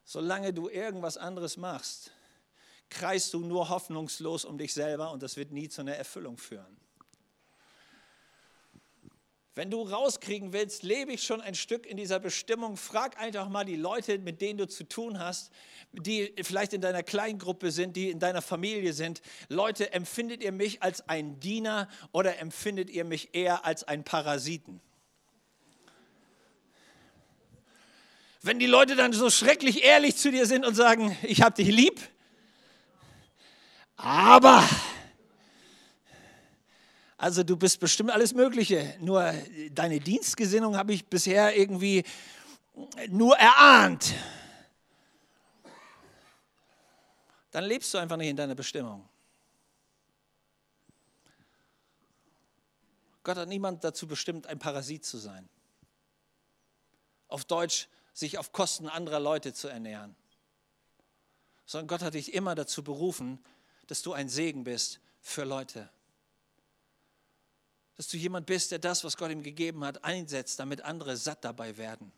[0.04, 2.12] Solange du irgendwas anderes machst,
[2.88, 6.76] kreist du nur hoffnungslos um dich selber und das wird nie zu einer Erfüllung führen.
[9.56, 13.64] Wenn du rauskriegen willst, lebe ich schon ein Stück in dieser Bestimmung, frag einfach mal
[13.64, 15.50] die Leute, mit denen du zu tun hast,
[15.92, 19.22] die vielleicht in deiner Kleingruppe sind, die in deiner Familie sind.
[19.48, 24.82] Leute, empfindet ihr mich als ein Diener oder empfindet ihr mich eher als ein Parasiten?
[28.42, 31.68] Wenn die Leute dann so schrecklich ehrlich zu dir sind und sagen, ich habe dich
[31.68, 31.98] lieb,
[33.96, 34.68] aber
[37.18, 38.94] also du bist bestimmt alles Mögliche.
[39.00, 39.32] Nur
[39.70, 42.04] deine Dienstgesinnung habe ich bisher irgendwie
[43.08, 44.12] nur erahnt.
[47.52, 49.08] Dann lebst du einfach nicht in deiner Bestimmung.
[53.24, 55.48] Gott hat niemand dazu bestimmt, ein Parasit zu sein.
[57.28, 60.14] Auf Deutsch, sich auf Kosten anderer Leute zu ernähren.
[61.64, 63.42] Sondern Gott hat dich immer dazu berufen,
[63.86, 65.88] dass du ein Segen bist für Leute
[67.96, 71.44] dass du jemand bist, der das, was Gott ihm gegeben hat, einsetzt, damit andere satt
[71.44, 72.12] dabei werden.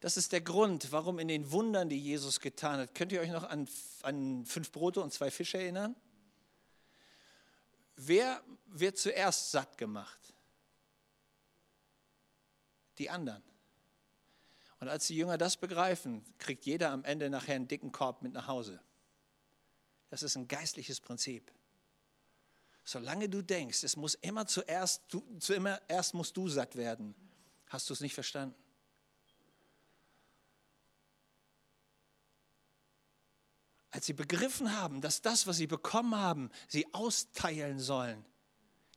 [0.00, 3.30] Das ist der Grund, warum in den Wundern, die Jesus getan hat, könnt ihr euch
[3.30, 3.68] noch an,
[4.02, 5.96] an fünf Brote und zwei Fische erinnern?
[7.96, 10.20] Wer wird zuerst satt gemacht?
[12.98, 13.42] Die anderen.
[14.78, 18.32] Und als die Jünger das begreifen, kriegt jeder am Ende nachher einen dicken Korb mit
[18.32, 18.80] nach Hause.
[20.10, 21.50] Das ist ein geistliches Prinzip.
[22.86, 27.16] Solange du denkst, es muss immer zuerst, du, zuerst musst du satt werden,
[27.66, 28.54] hast du es nicht verstanden.
[33.90, 38.24] Als sie begriffen haben, dass das, was sie bekommen haben, sie austeilen sollen,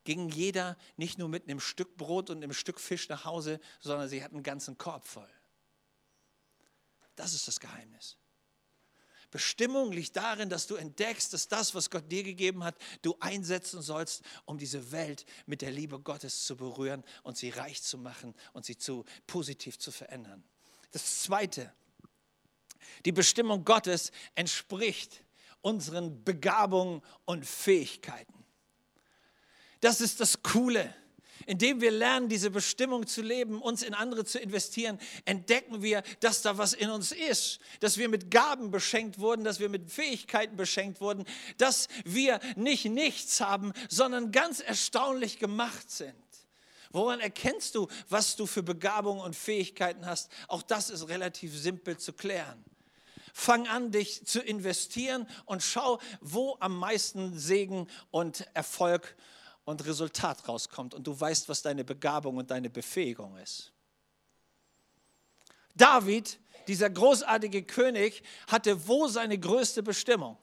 [0.03, 4.07] ging jeder nicht nur mit einem Stück Brot und einem Stück Fisch nach Hause, sondern
[4.07, 5.29] sie hatten einen ganzen Korb voll.
[7.15, 8.17] Das ist das Geheimnis.
[9.31, 13.81] Bestimmung liegt darin, dass du entdeckst, dass das, was Gott dir gegeben hat, du einsetzen
[13.81, 18.33] sollst, um diese Welt mit der Liebe Gottes zu berühren und sie reich zu machen
[18.53, 20.43] und sie zu positiv zu verändern.
[20.91, 21.71] Das Zweite,
[23.05, 25.23] die Bestimmung Gottes entspricht
[25.61, 28.45] unseren Begabungen und Fähigkeiten.
[29.81, 30.93] Das ist das Coole
[31.45, 36.41] indem wir lernen, diese Bestimmung zu leben, uns in andere zu investieren, entdecken wir, dass
[36.41, 40.55] da was in uns ist, dass wir mit Gaben beschenkt wurden, dass wir mit Fähigkeiten
[40.55, 41.25] beschenkt wurden,
[41.57, 46.15] dass wir nicht nichts haben, sondern ganz erstaunlich gemacht sind.
[46.91, 50.31] Woran erkennst du, was du für Begabungen und Fähigkeiten hast?
[50.47, 52.63] Auch das ist relativ simpel zu klären.
[53.33, 59.15] Fang an, dich zu investieren und schau, wo am meisten Segen und Erfolg
[59.65, 63.71] und Resultat rauskommt und du weißt, was deine Begabung und deine Befähigung ist.
[65.75, 70.37] David, dieser großartige König, hatte wo seine größte Bestimmung?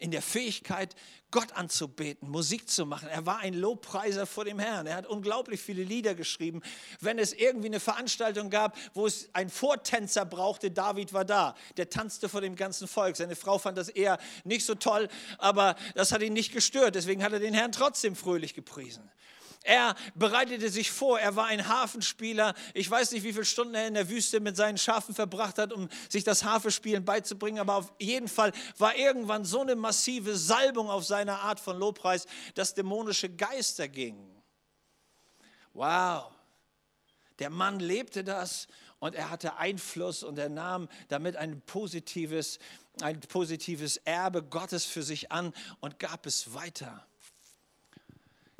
[0.00, 0.96] In der Fähigkeit,
[1.30, 3.08] Gott anzubeten, Musik zu machen.
[3.08, 4.86] Er war ein Lobpreiser vor dem Herrn.
[4.86, 6.62] Er hat unglaublich viele Lieder geschrieben.
[7.00, 11.54] Wenn es irgendwie eine Veranstaltung gab, wo es einen Vortänzer brauchte, David war da.
[11.76, 13.16] Der tanzte vor dem ganzen Volk.
[13.16, 15.08] Seine Frau fand das eher nicht so toll,
[15.38, 16.96] aber das hat ihn nicht gestört.
[16.96, 19.08] Deswegen hat er den Herrn trotzdem fröhlich gepriesen.
[19.62, 22.54] Er bereitete sich vor, er war ein Hafenspieler.
[22.72, 25.72] Ich weiß nicht, wie viele Stunden er in der Wüste mit seinen Schafen verbracht hat,
[25.72, 30.88] um sich das Hafenspielen beizubringen, aber auf jeden Fall war irgendwann so eine massive Salbung
[30.88, 34.42] auf seiner Art von Lobpreis, dass dämonische Geister gingen.
[35.74, 36.32] Wow,
[37.38, 38.66] der Mann lebte das
[38.98, 42.58] und er hatte Einfluss und er nahm damit ein positives,
[43.02, 47.06] ein positives Erbe Gottes für sich an und gab es weiter.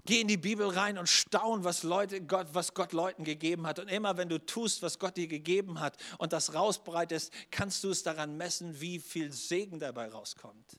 [0.07, 3.79] Geh in die Bibel rein und staun, was, Leute, Gott, was Gott Leuten gegeben hat.
[3.79, 7.91] Und immer wenn du tust, was Gott dir gegeben hat und das rausbreitest, kannst du
[7.91, 10.79] es daran messen, wie viel Segen dabei rauskommt.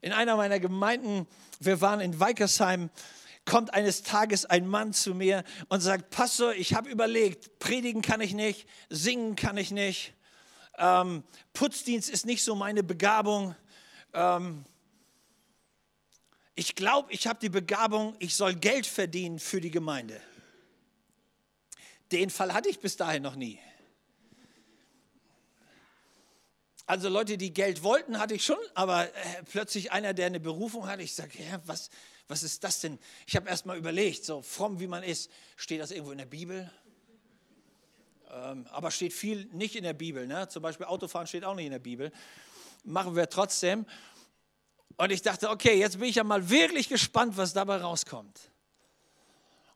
[0.00, 1.26] In einer meiner Gemeinden,
[1.58, 2.90] wir waren in Weikersheim,
[3.44, 8.20] kommt eines Tages ein Mann zu mir und sagt, Pastor, ich habe überlegt, predigen kann
[8.20, 10.14] ich nicht, singen kann ich nicht,
[10.78, 11.22] ähm,
[11.54, 13.54] Putzdienst ist nicht so meine Begabung.
[14.12, 14.64] Ähm,
[16.56, 20.20] ich glaube, ich habe die Begabung, ich soll Geld verdienen für die Gemeinde.
[22.10, 23.60] Den Fall hatte ich bis dahin noch nie.
[26.86, 30.86] Also Leute, die Geld wollten, hatte ich schon, aber äh, plötzlich einer, der eine Berufung
[30.86, 31.90] hatte, ich sage, ja, was,
[32.26, 32.98] was ist das denn?
[33.26, 36.26] Ich habe erst mal überlegt, so fromm wie man ist, steht das irgendwo in der
[36.26, 36.70] Bibel?
[38.30, 40.26] Ähm, aber steht viel nicht in der Bibel.
[40.26, 40.48] Ne?
[40.48, 42.12] Zum Beispiel Autofahren steht auch nicht in der Bibel.
[42.84, 43.84] Machen wir trotzdem.
[44.96, 48.50] Und ich dachte, okay, jetzt bin ich ja mal wirklich gespannt, was dabei rauskommt.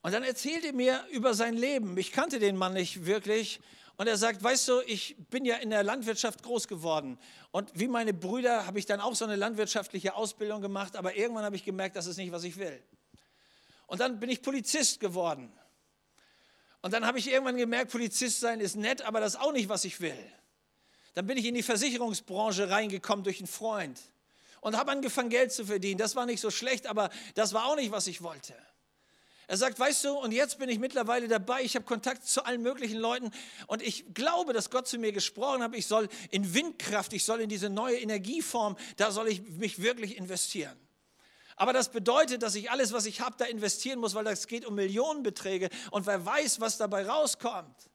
[0.02, 1.96] Und dann erzählte er mir über sein Leben.
[1.98, 3.61] Ich kannte den Mann nicht wirklich.
[3.98, 7.18] Und er sagt, weißt du, ich bin ja in der Landwirtschaft groß geworden.
[7.50, 10.96] Und wie meine Brüder habe ich dann auch so eine landwirtschaftliche Ausbildung gemacht.
[10.96, 12.83] Aber irgendwann habe ich gemerkt, das ist nicht, was ich will.
[13.87, 15.52] Und dann bin ich Polizist geworden.
[16.80, 19.68] Und dann habe ich irgendwann gemerkt, Polizist sein ist nett, aber das ist auch nicht,
[19.68, 20.16] was ich will.
[21.12, 24.00] Dann bin ich in die Versicherungsbranche reingekommen durch einen Freund
[24.61, 25.99] und habe angefangen, Geld zu verdienen.
[25.99, 28.55] Das war nicht so schlecht, aber das war auch nicht, was ich wollte.
[29.51, 32.62] Er sagt, weißt du, und jetzt bin ich mittlerweile dabei, ich habe Kontakt zu allen
[32.62, 33.33] möglichen Leuten
[33.66, 37.40] und ich glaube, dass Gott zu mir gesprochen hat, ich soll in Windkraft, ich soll
[37.40, 40.79] in diese neue Energieform, da soll ich mich wirklich investieren.
[41.57, 44.64] Aber das bedeutet, dass ich alles, was ich habe, da investieren muss, weil es geht
[44.64, 47.90] um Millionenbeträge und wer weiß, was dabei rauskommt.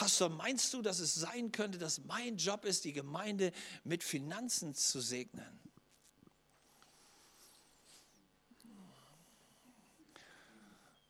[0.00, 3.52] Pastor, meinst du, dass es sein könnte, dass mein Job ist, die Gemeinde
[3.84, 5.60] mit Finanzen zu segnen?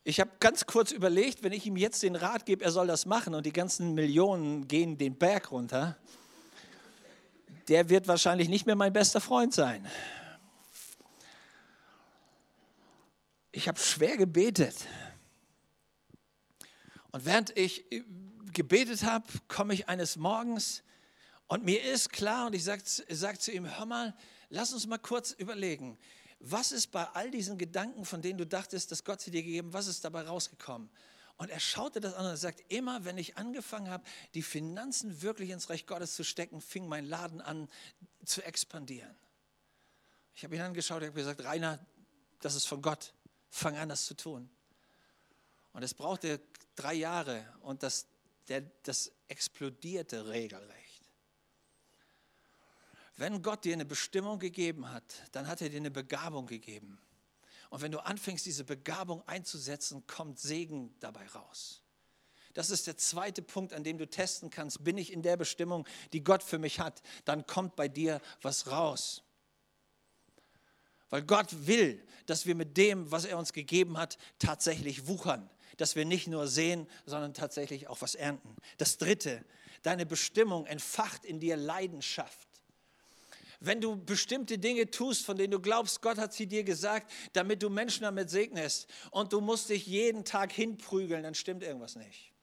[0.03, 3.05] Ich habe ganz kurz überlegt, wenn ich ihm jetzt den Rat gebe, er soll das
[3.05, 5.97] machen und die ganzen Millionen gehen den Berg runter,
[7.69, 9.87] der wird wahrscheinlich nicht mehr mein bester Freund sein.
[13.53, 14.75] Ich habe schwer gebetet.
[17.13, 17.85] Und während ich
[18.53, 20.83] gebetet habe, komme ich eines Morgens
[21.47, 24.15] und mir ist klar und ich sage sag zu ihm, hör mal,
[24.49, 25.97] lass uns mal kurz überlegen,
[26.39, 29.73] was ist bei all diesen Gedanken, von denen du dachtest, dass Gott sie dir gegeben,
[29.73, 30.89] was ist dabei rausgekommen?
[31.37, 35.49] Und er schaute das an und sagt, immer wenn ich angefangen habe, die Finanzen wirklich
[35.49, 37.67] ins Reich Gottes zu stecken, fing mein Laden an
[38.25, 39.15] zu expandieren.
[40.35, 41.85] Ich habe ihn angeschaut, ich habe gesagt, Rainer,
[42.41, 43.13] das ist von Gott,
[43.49, 44.49] fang an, das zu tun.
[45.73, 46.41] Und es brauchte
[46.75, 48.07] drei Jahre und das,
[48.51, 51.09] der, das explodierte regelrecht.
[53.15, 56.99] Wenn Gott dir eine Bestimmung gegeben hat, dann hat er dir eine Begabung gegeben.
[57.69, 61.81] Und wenn du anfängst, diese Begabung einzusetzen, kommt Segen dabei raus.
[62.53, 65.87] Das ist der zweite Punkt, an dem du testen kannst, bin ich in der Bestimmung,
[66.11, 69.23] die Gott für mich hat, dann kommt bei dir was raus.
[71.09, 75.49] Weil Gott will, dass wir mit dem, was er uns gegeben hat, tatsächlich wuchern.
[75.77, 78.55] Dass wir nicht nur sehen, sondern tatsächlich auch was ernten.
[78.77, 79.43] Das dritte,
[79.83, 82.47] deine Bestimmung entfacht in dir Leidenschaft
[83.61, 87.61] wenn du bestimmte Dinge tust, von denen du glaubst, Gott hat sie dir gesagt, damit
[87.61, 92.33] du Menschen damit segnest und du musst dich jeden Tag hinprügeln, dann stimmt irgendwas nicht.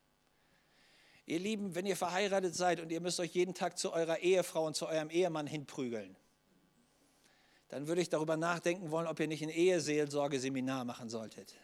[1.26, 4.64] Ihr Lieben, wenn ihr verheiratet seid und ihr müsst euch jeden Tag zu eurer Ehefrau
[4.64, 6.16] und zu eurem Ehemann hinprügeln,
[7.68, 11.54] dann würde ich darüber nachdenken wollen, ob ihr nicht ein Eheseelsorge-Seminar machen solltet.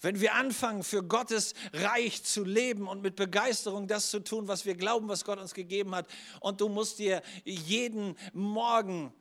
[0.00, 4.64] Wenn wir anfangen, für Gottes Reich zu leben und mit Begeisterung das zu tun, was
[4.64, 6.06] wir glauben, was Gott uns gegeben hat,
[6.40, 9.12] und du musst dir jeden Morgen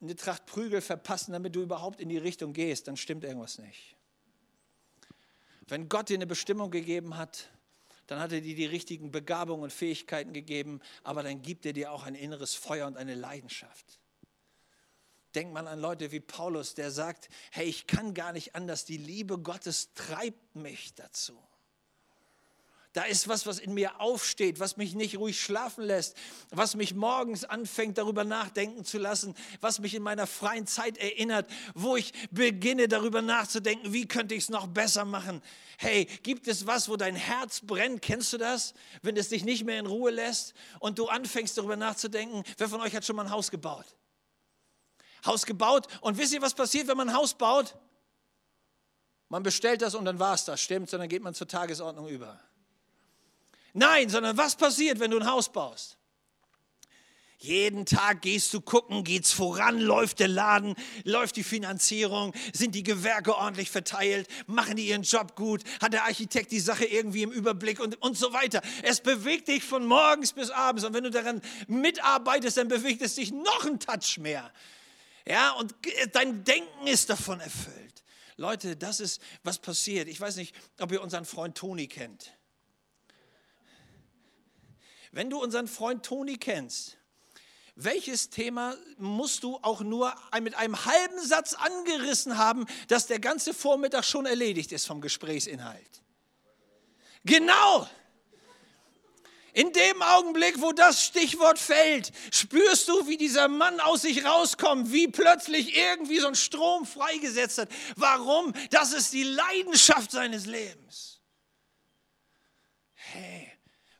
[0.00, 3.96] eine Tracht Prügel verpassen, damit du überhaupt in die Richtung gehst, dann stimmt irgendwas nicht.
[5.68, 7.48] Wenn Gott dir eine Bestimmung gegeben hat,
[8.08, 11.92] dann hat er dir die richtigen Begabungen und Fähigkeiten gegeben, aber dann gibt er dir
[11.92, 14.00] auch ein inneres Feuer und eine Leidenschaft.
[15.34, 18.96] Denkt man an Leute wie Paulus, der sagt, hey, ich kann gar nicht anders, die
[18.96, 21.38] Liebe Gottes treibt mich dazu.
[22.92, 26.16] Da ist was, was in mir aufsteht, was mich nicht ruhig schlafen lässt,
[26.50, 31.48] was mich morgens anfängt, darüber nachdenken zu lassen, was mich in meiner freien Zeit erinnert,
[31.74, 35.40] wo ich beginne, darüber nachzudenken, wie könnte ich es noch besser machen.
[35.78, 38.02] Hey, gibt es was, wo dein Herz brennt?
[38.02, 38.74] Kennst du das?
[39.02, 42.80] Wenn es dich nicht mehr in Ruhe lässt und du anfängst, darüber nachzudenken, wer von
[42.80, 43.86] euch hat schon mal ein Haus gebaut?
[45.24, 45.86] Haus gebaut.
[46.00, 47.76] Und wisst ihr, was passiert, wenn man ein Haus baut?
[49.28, 52.40] Man bestellt das und dann war es das, stimmt, sondern geht man zur Tagesordnung über.
[53.72, 55.96] Nein, sondern was passiert, wenn du ein Haus baust?
[57.42, 62.82] Jeden Tag gehst du gucken, geht's voran, läuft der Laden, läuft die Finanzierung, sind die
[62.82, 67.30] Gewerke ordentlich verteilt, machen die ihren Job gut, hat der Architekt die Sache irgendwie im
[67.30, 68.60] Überblick und, und so weiter.
[68.82, 73.14] Es bewegt dich von morgens bis abends und wenn du daran mitarbeitest, dann bewegt es
[73.14, 74.52] dich noch einen Touch mehr.
[75.26, 75.74] Ja, und
[76.12, 78.04] dein Denken ist davon erfüllt.
[78.36, 80.08] Leute, das ist, was passiert.
[80.08, 82.32] Ich weiß nicht, ob ihr unseren Freund Toni kennt.
[85.12, 86.96] Wenn du unseren Freund Toni kennst,
[87.74, 93.54] welches Thema musst du auch nur mit einem halben Satz angerissen haben, dass der ganze
[93.54, 96.02] Vormittag schon erledigt ist vom Gesprächsinhalt?
[97.24, 97.88] Genau.
[99.52, 104.92] In dem Augenblick, wo das Stichwort fällt, spürst du, wie dieser Mann aus sich rauskommt,
[104.92, 107.68] wie plötzlich irgendwie so ein Strom freigesetzt hat.
[107.96, 108.52] Warum?
[108.70, 111.20] Das ist die Leidenschaft seines Lebens.
[112.92, 113.50] Hey,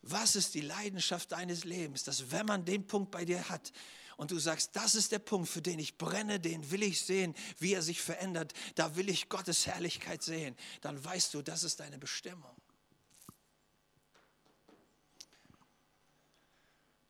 [0.02, 2.04] was ist die Leidenschaft deines Lebens?
[2.04, 3.72] Dass wenn man den Punkt bei dir hat
[4.16, 7.34] und du sagst, das ist der Punkt, für den ich brenne, den will ich sehen,
[7.58, 11.80] wie er sich verändert, da will ich Gottes Herrlichkeit sehen, dann weißt du, das ist
[11.80, 12.59] deine Bestimmung.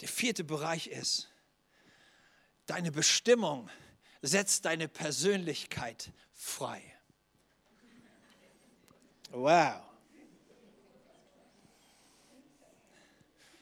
[0.01, 1.29] Der vierte Bereich ist,
[2.67, 3.69] deine Bestimmung
[4.23, 6.83] setzt deine Persönlichkeit frei.
[9.31, 9.83] Wow.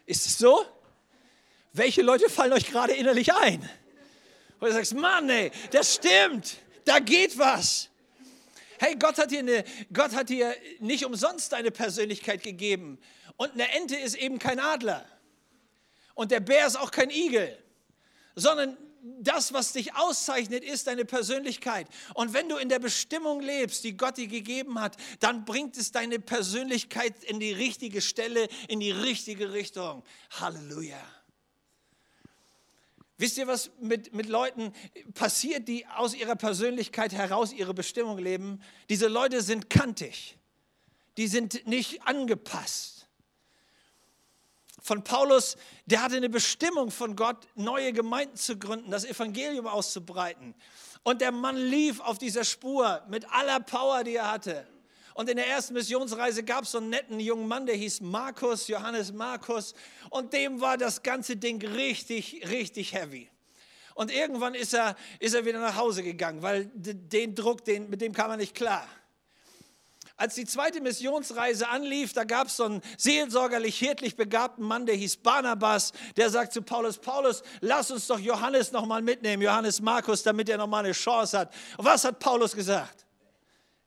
[0.07, 0.64] Ist es so?
[1.72, 3.68] Welche Leute fallen euch gerade innerlich ein?
[4.59, 7.91] Wo du sagst, Mann, ey, das stimmt, da geht was.
[8.78, 12.99] Hey, Gott hat, dir eine, Gott hat dir nicht umsonst deine Persönlichkeit gegeben.
[13.36, 15.05] Und eine Ente ist eben kein Adler.
[16.18, 17.56] Und der Bär ist auch kein Igel.
[18.34, 18.76] Sondern
[19.20, 21.86] das, was dich auszeichnet, ist deine Persönlichkeit.
[22.12, 25.92] Und wenn du in der Bestimmung lebst, die Gott dir gegeben hat, dann bringt es
[25.92, 30.02] deine Persönlichkeit in die richtige Stelle, in die richtige Richtung.
[30.32, 30.98] Halleluja.
[33.16, 34.72] Wisst ihr, was mit, mit Leuten
[35.14, 38.60] passiert, die aus ihrer Persönlichkeit heraus ihre Bestimmung leben?
[38.88, 40.36] Diese Leute sind kantig.
[41.16, 42.97] Die sind nicht angepasst.
[44.89, 50.55] Von Paulus, der hatte eine Bestimmung von Gott, neue Gemeinden zu gründen, das Evangelium auszubreiten.
[51.03, 54.66] Und der Mann lief auf dieser Spur mit aller Power, die er hatte.
[55.12, 58.66] Und in der ersten Missionsreise gab es so einen netten jungen Mann, der hieß Markus,
[58.66, 59.74] Johannes Markus.
[60.09, 63.28] Und dem war das ganze Ding richtig, richtig heavy.
[63.95, 68.01] Und irgendwann ist er, ist er wieder nach Hause gegangen, weil den Druck, den, mit
[68.01, 68.89] dem kam er nicht klar.
[70.18, 74.96] Als die zweite Missionsreise anlief, da gab es so einen seelsorgerlich, hirtlich begabten Mann, der
[74.96, 80.24] hieß Barnabas, der sagt zu Paulus, Paulus, lass uns doch Johannes nochmal mitnehmen, Johannes Markus,
[80.24, 81.54] damit er nochmal eine Chance hat.
[81.76, 83.06] Und was hat Paulus gesagt?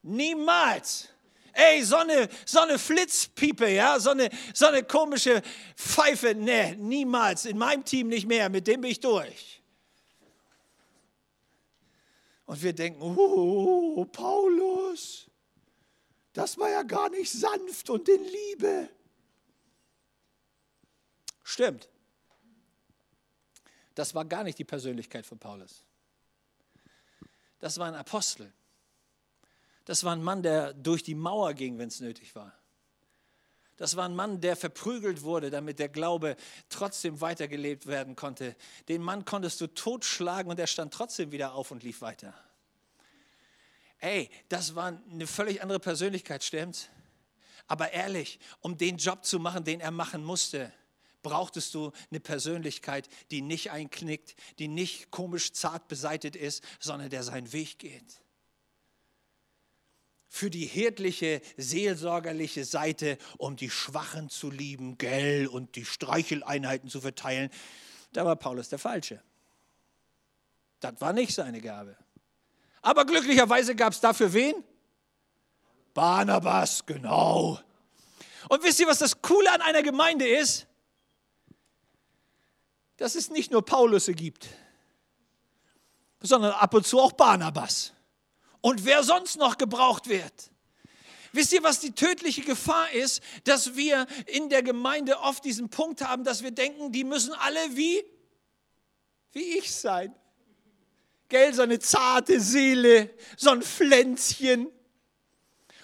[0.03, 1.09] Niemals.
[1.51, 5.41] Ey, so eine, so eine Flitzpiepe, ja, so eine, so eine komische
[5.75, 9.61] Pfeife, nee, niemals, in meinem Team nicht mehr, mit dem bin ich durch.
[12.45, 15.27] Und wir denken, oh, Paulus,
[16.33, 18.89] das war ja gar nicht sanft und in Liebe.
[21.43, 21.89] Stimmt.
[23.95, 25.83] Das war gar nicht die Persönlichkeit von Paulus.
[27.59, 28.51] Das war ein Apostel.
[29.85, 32.53] Das war ein Mann, der durch die Mauer ging, wenn es nötig war.
[33.77, 36.37] Das war ein Mann, der verprügelt wurde, damit der Glaube
[36.69, 38.55] trotzdem weitergelebt werden konnte.
[38.87, 42.33] Den Mann konntest du totschlagen und er stand trotzdem wieder auf und lief weiter.
[44.01, 46.89] Ey, das war eine völlig andere Persönlichkeit, stimmt's?
[47.67, 50.73] Aber ehrlich, um den Job zu machen, den er machen musste,
[51.23, 57.23] brauchtest du eine Persönlichkeit, die nicht einknickt, die nicht komisch zart beseitet ist, sondern der
[57.23, 58.21] seinen Weg geht
[60.33, 67.01] für die hirtliche, seelsorgerliche Seite, um die Schwachen zu lieben, gell, und die Streicheleinheiten zu
[67.01, 67.49] verteilen.
[68.13, 69.21] Da war Paulus der Falsche.
[70.79, 71.97] Das war nicht seine Gabe.
[72.81, 74.63] Aber glücklicherweise gab es dafür wen?
[75.93, 77.59] Barnabas, genau.
[78.49, 80.67] Und wisst ihr, was das Coole an einer Gemeinde ist?
[82.97, 84.47] Dass es nicht nur Paulusse gibt,
[86.21, 87.93] sondern ab und zu auch Barnabas
[88.61, 90.51] und wer sonst noch gebraucht wird.
[91.33, 93.21] Wisst ihr, was die tödliche Gefahr ist?
[93.45, 97.59] Dass wir in der Gemeinde oft diesen Punkt haben, dass wir denken, die müssen alle
[97.75, 98.03] wie,
[99.31, 100.13] wie ich sein.
[101.31, 104.67] Gell, so eine zarte Seele, so ein Pflänzchen.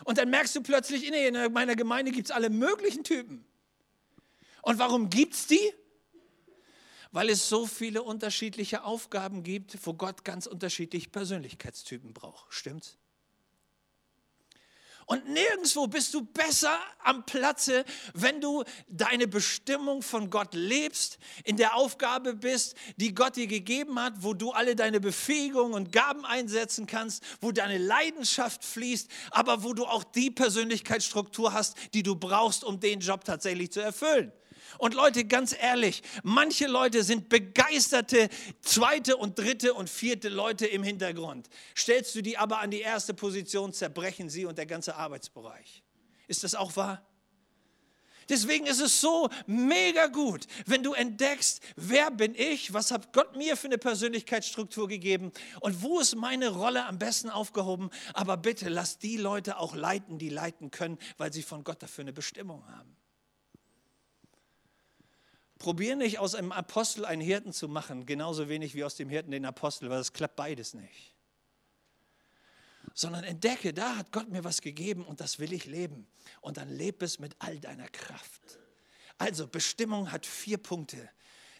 [0.03, 3.45] Und dann merkst du plötzlich, in meiner Gemeinde gibt es alle möglichen Typen.
[4.61, 5.73] Und warum gibt es die?
[7.11, 12.53] weil es so viele unterschiedliche Aufgaben gibt, wo Gott ganz unterschiedliche Persönlichkeitstypen braucht.
[12.53, 12.97] Stimmt's?
[15.09, 21.55] Und nirgendwo bist du besser am Platze, wenn du deine Bestimmung von Gott lebst, in
[21.55, 26.25] der Aufgabe bist, die Gott dir gegeben hat, wo du alle deine Befähigungen und Gaben
[26.25, 32.17] einsetzen kannst, wo deine Leidenschaft fließt, aber wo du auch die Persönlichkeitsstruktur hast, die du
[32.17, 34.33] brauchst, um den Job tatsächlich zu erfüllen.
[34.77, 38.29] Und Leute, ganz ehrlich, manche Leute sind begeisterte
[38.61, 41.49] zweite und dritte und vierte Leute im Hintergrund.
[41.75, 45.83] Stellst du die aber an die erste Position, zerbrechen sie und der ganze Arbeitsbereich.
[46.27, 47.05] Ist das auch wahr?
[48.29, 53.37] Deswegen ist es so mega gut, wenn du entdeckst, wer bin ich, was hat Gott
[53.37, 57.89] mir für eine Persönlichkeitsstruktur gegeben und wo ist meine Rolle am besten aufgehoben.
[58.13, 62.03] Aber bitte lass die Leute auch leiten, die leiten können, weil sie von Gott dafür
[62.03, 62.96] eine Bestimmung haben.
[65.57, 69.31] Probier nicht aus einem Apostel einen Hirten zu machen, genauso wenig wie aus dem Hirten
[69.31, 71.13] den Apostel, weil es klappt beides nicht.
[72.93, 76.07] Sondern entdecke, da hat Gott mir was gegeben und das will ich leben.
[76.41, 78.59] Und dann lebe es mit all deiner Kraft.
[79.17, 81.09] Also Bestimmung hat vier Punkte.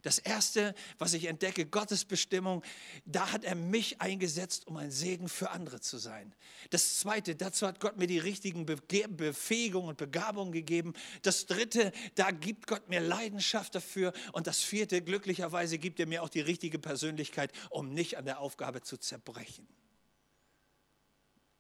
[0.01, 2.63] Das Erste, was ich entdecke, Gottes Bestimmung,
[3.05, 6.33] da hat er mich eingesetzt, um ein Segen für andere zu sein.
[6.69, 10.93] Das Zweite, dazu hat Gott mir die richtigen Befähigungen und Begabungen gegeben.
[11.21, 14.13] Das Dritte, da gibt Gott mir Leidenschaft dafür.
[14.33, 18.39] Und das Vierte, glücklicherweise gibt er mir auch die richtige Persönlichkeit, um nicht an der
[18.39, 19.67] Aufgabe zu zerbrechen.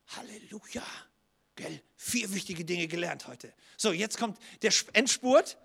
[0.07, 0.83] Halleluja.
[1.55, 1.81] Gell?
[1.95, 3.51] Vier wichtige Dinge gelernt heute.
[3.77, 5.57] So, jetzt kommt der Endspurt.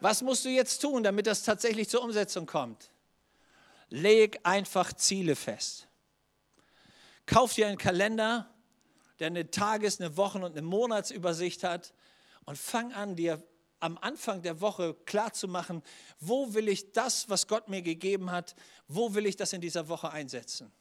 [0.00, 2.90] Was musst du jetzt tun, damit das tatsächlich zur Umsetzung kommt?
[3.90, 5.88] Leg einfach Ziele fest.
[7.26, 8.52] Kauf dir einen Kalender,
[9.18, 11.92] der eine Tages-, eine Wochen- und eine Monatsübersicht hat
[12.44, 13.42] und fang an, dir
[13.78, 15.82] am Anfang der Woche klar zu machen,
[16.18, 18.54] wo will ich das, was Gott mir gegeben hat,
[18.88, 20.72] wo will ich das in dieser Woche einsetzen.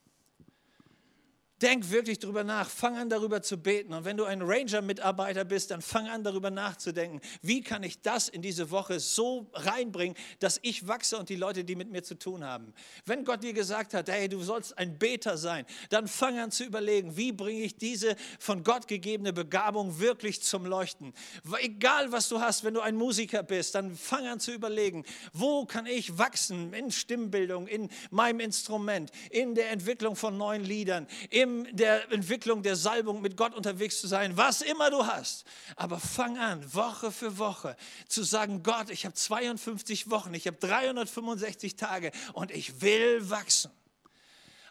[1.61, 2.69] Denk wirklich darüber nach.
[2.69, 3.93] Fang an, darüber zu beten.
[3.93, 7.21] Und wenn du ein Ranger-Mitarbeiter bist, dann fang an, darüber nachzudenken.
[7.41, 11.63] Wie kann ich das in diese Woche so reinbringen, dass ich wachse und die Leute,
[11.63, 12.73] die mit mir zu tun haben.
[13.05, 16.63] Wenn Gott dir gesagt hat, hey, du sollst ein Beter sein, dann fang an zu
[16.63, 21.13] überlegen, wie bringe ich diese von Gott gegebene Begabung wirklich zum Leuchten.
[21.59, 25.03] Egal, was du hast, wenn du ein Musiker bist, dann fang an zu überlegen,
[25.33, 31.07] wo kann ich wachsen in Stimmbildung, in meinem Instrument, in der Entwicklung von neuen Liedern,
[31.29, 35.45] im in der Entwicklung der Salbung mit Gott unterwegs zu sein, was immer du hast.
[35.75, 37.75] Aber fang an, Woche für Woche
[38.07, 43.71] zu sagen, Gott, ich habe 52 Wochen, ich habe 365 Tage und ich will wachsen.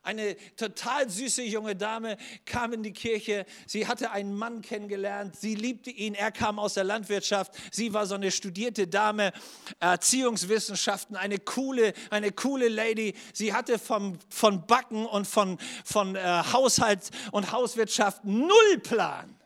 [0.09, 3.45] Eine total süße junge Dame kam in die Kirche.
[3.67, 5.37] Sie hatte einen Mann kennengelernt.
[5.37, 6.15] Sie liebte ihn.
[6.15, 7.53] Er kam aus der Landwirtschaft.
[7.71, 9.35] Sie war so eine studierte Dame,
[9.81, 13.13] Erziehungswissenschaften, eine coole, eine coole Lady.
[13.35, 19.38] Sie hatte vom, von Backen und von, von äh, Haushalt und Hauswirtschaft null Plan.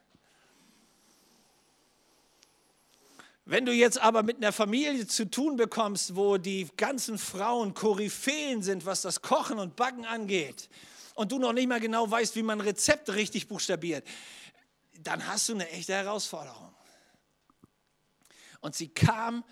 [3.44, 8.62] Wenn du jetzt aber mit einer Familie zu tun bekommst, wo die ganzen Frauen Koryphäen
[8.62, 10.68] sind, was das Kochen und Backen angeht,
[11.14, 14.06] und du noch nicht mal genau weißt, wie man Rezepte richtig buchstabiert,
[15.00, 16.72] dann hast du eine echte Herausforderung.
[18.60, 19.44] Und sie kam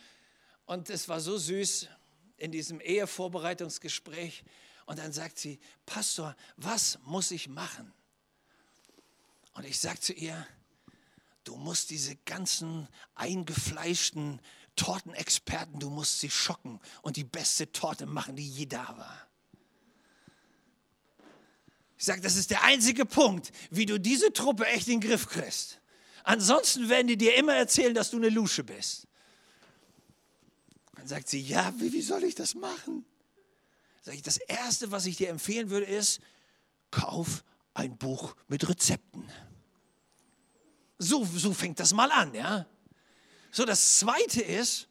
[0.64, 1.88] und es war so süß
[2.36, 4.44] in diesem Ehevorbereitungsgespräch.
[4.86, 7.92] Und dann sagt sie, Pastor, was muss ich machen?
[9.52, 10.46] Und ich sage zu ihr,
[11.50, 12.86] Du musst diese ganzen
[13.16, 14.40] eingefleischten
[14.76, 19.28] Tortenexperten, du musst sie schocken und die beste Torte machen, die je da war.
[21.98, 25.26] Ich sage, das ist der einzige Punkt, wie du diese Truppe echt in den Griff
[25.26, 25.80] kriegst.
[26.22, 29.08] Ansonsten werden die dir immer erzählen, dass du eine Lusche bist.
[30.94, 33.04] Dann sagt sie, ja, wie, wie soll ich das machen?
[34.02, 36.20] Sag ich, das Erste, was ich dir empfehlen würde, ist,
[36.92, 37.42] kauf
[37.74, 39.28] ein Buch mit Rezepten.
[41.02, 42.66] So, so fängt das mal an, ja.
[43.50, 44.86] So, das zweite ist,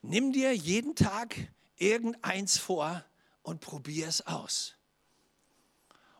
[0.00, 1.36] nimm dir jeden Tag
[1.76, 3.04] irgendeins vor
[3.42, 4.76] und probier es aus.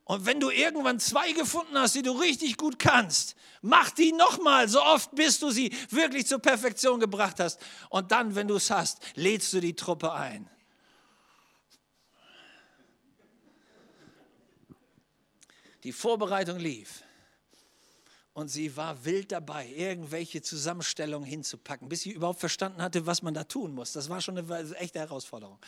[0.05, 4.69] Und wenn du irgendwann zwei gefunden hast, die du richtig gut kannst, mach die nochmal,
[4.69, 7.59] so oft bis du sie wirklich zur Perfektion gebracht hast.
[7.89, 10.49] Und dann, wenn du es hast, lädst du die Truppe ein.
[15.85, 17.03] Die Vorbereitung lief.
[18.39, 23.35] Und sie war wild dabei, irgendwelche Zusammenstellungen hinzupacken, bis sie überhaupt verstanden hatte, was man
[23.35, 23.95] da tun muss.
[23.95, 25.59] Das war schon eine echte Herausforderung.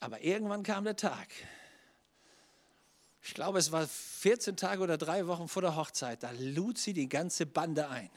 [0.00, 1.28] Aber irgendwann kam der Tag.
[3.20, 6.22] Ich glaube, es war 14 Tage oder drei Wochen vor der Hochzeit.
[6.22, 8.08] Da lud sie die ganze Bande ein.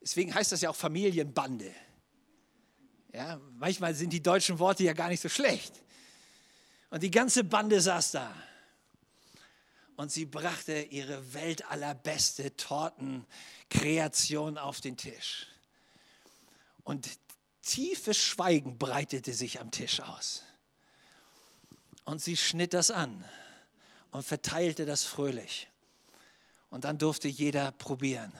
[0.00, 1.74] Deswegen heißt das ja auch Familienbande.
[3.12, 5.74] Ja, manchmal sind die deutschen Worte ja gar nicht so schlecht.
[6.88, 8.34] Und die ganze Bande saß da
[10.00, 15.46] und sie brachte ihre weltallerbeste Tortenkreation auf den Tisch.
[16.84, 17.06] Und
[17.60, 20.42] tiefes Schweigen breitete sich am Tisch aus.
[22.06, 23.22] Und sie schnitt das an
[24.10, 25.68] und verteilte das fröhlich.
[26.70, 28.32] Und dann durfte jeder probieren.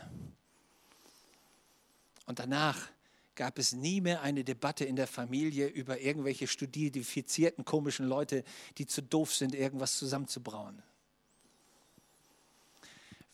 [2.24, 2.88] Und danach
[3.34, 8.44] gab es nie mehr eine Debatte in der Familie über irgendwelche studifizierten komischen Leute,
[8.78, 10.82] die zu doof sind, irgendwas zusammenzubrauen.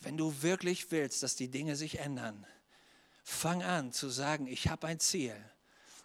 [0.07, 2.47] Wenn du wirklich willst, dass die Dinge sich ändern,
[3.25, 5.35] fang an zu sagen, ich habe ein Ziel.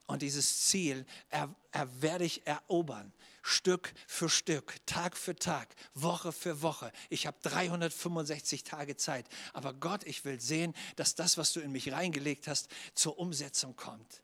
[0.07, 3.13] Und dieses Ziel er, er werde ich erobern.
[3.43, 6.91] Stück für Stück, Tag für Tag, Woche für Woche.
[7.11, 9.27] Ich habe 365 Tage Zeit.
[9.53, 13.75] Aber Gott, ich will sehen, dass das, was du in mich reingelegt hast, zur Umsetzung
[13.75, 14.23] kommt.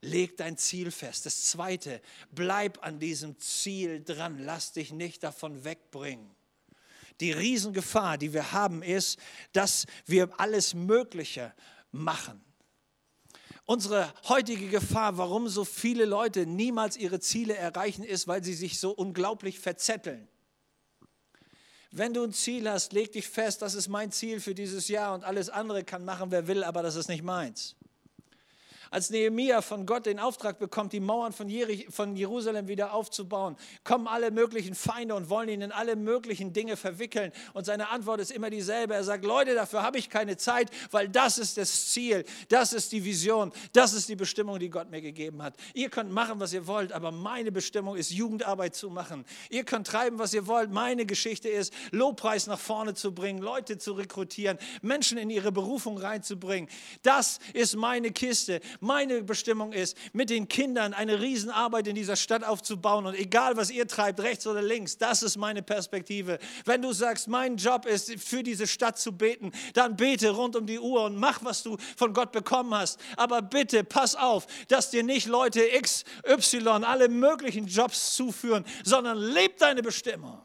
[0.00, 1.26] Leg dein Ziel fest.
[1.26, 2.00] Das Zweite,
[2.30, 4.38] bleib an diesem Ziel dran.
[4.38, 6.39] Lass dich nicht davon wegbringen.
[7.20, 9.18] Die Riesengefahr, die wir haben, ist,
[9.52, 11.54] dass wir alles Mögliche
[11.92, 12.42] machen.
[13.66, 18.80] Unsere heutige Gefahr, warum so viele Leute niemals ihre Ziele erreichen, ist, weil sie sich
[18.80, 20.28] so unglaublich verzetteln.
[21.92, 25.14] Wenn du ein Ziel hast, leg dich fest, das ist mein Ziel für dieses Jahr
[25.14, 27.76] und alles andere kann machen, wer will, aber das ist nicht meins.
[28.92, 34.32] Als Nehemia von Gott den Auftrag bekommt, die Mauern von, Jerusalem wieder aufzubauen, kommen alle
[34.32, 37.30] möglichen Feinde und wollen ihn in alle möglichen Dinge verwickeln.
[37.52, 38.94] Und seine Antwort ist immer dieselbe.
[38.94, 42.90] Er sagt, Leute, dafür habe ich keine Zeit, weil das ist das Ziel, das ist
[42.90, 45.54] die Vision, das ist die Bestimmung, die Gott mir gegeben hat.
[45.72, 49.24] Ihr könnt machen, was ihr wollt, aber meine Bestimmung ist, Jugendarbeit zu machen.
[49.50, 50.72] Ihr könnt treiben, was ihr wollt.
[50.72, 55.96] Meine Geschichte ist, Lobpreis nach vorne zu bringen, Leute zu rekrutieren, Menschen in ihre Berufung
[55.96, 56.68] reinzubringen.
[57.02, 58.60] Das ist meine Kiste.
[58.82, 63.70] Meine Bestimmung ist, mit den Kindern eine Riesenarbeit in dieser Stadt aufzubauen und egal, was
[63.70, 66.38] ihr treibt, rechts oder links, das ist meine Perspektive.
[66.64, 70.64] Wenn du sagst, mein Job ist, für diese Stadt zu beten, dann bete rund um
[70.64, 72.98] die Uhr und mach, was du von Gott bekommen hast.
[73.16, 79.18] Aber bitte, pass auf, dass dir nicht Leute X, Y, alle möglichen Jobs zuführen, sondern
[79.18, 80.40] leb deine Bestimmung.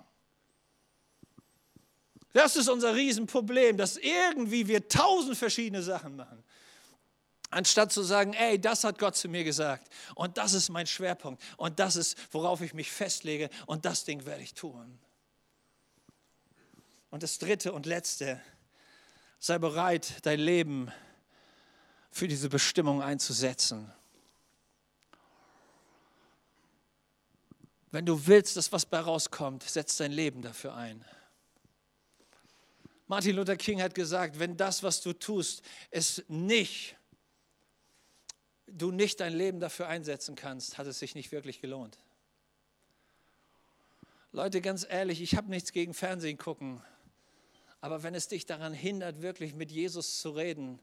[2.33, 6.43] Das ist unser Riesenproblem, dass irgendwie wir tausend verschiedene Sachen machen.
[7.51, 11.41] Anstatt zu sagen, ey, das hat Gott zu mir gesagt und das ist mein Schwerpunkt
[11.57, 14.99] und das ist, worauf ich mich festlege und das Ding werde ich tun.
[17.11, 18.41] Und das dritte und letzte,
[19.39, 20.91] sei bereit, dein Leben
[22.11, 23.91] für diese Bestimmung einzusetzen.
[27.91, 31.05] Wenn du willst, dass was bei rauskommt, setz dein Leben dafür ein.
[33.07, 36.97] Martin Luther King hat gesagt, wenn das, was du tust, es nicht
[38.67, 41.97] du nicht dein Leben dafür einsetzen kannst, hat es sich nicht wirklich gelohnt.
[44.31, 46.81] Leute, ganz ehrlich, ich habe nichts gegen Fernsehen gucken,
[47.79, 50.79] aber wenn es dich daran hindert, wirklich mit Jesus zu reden,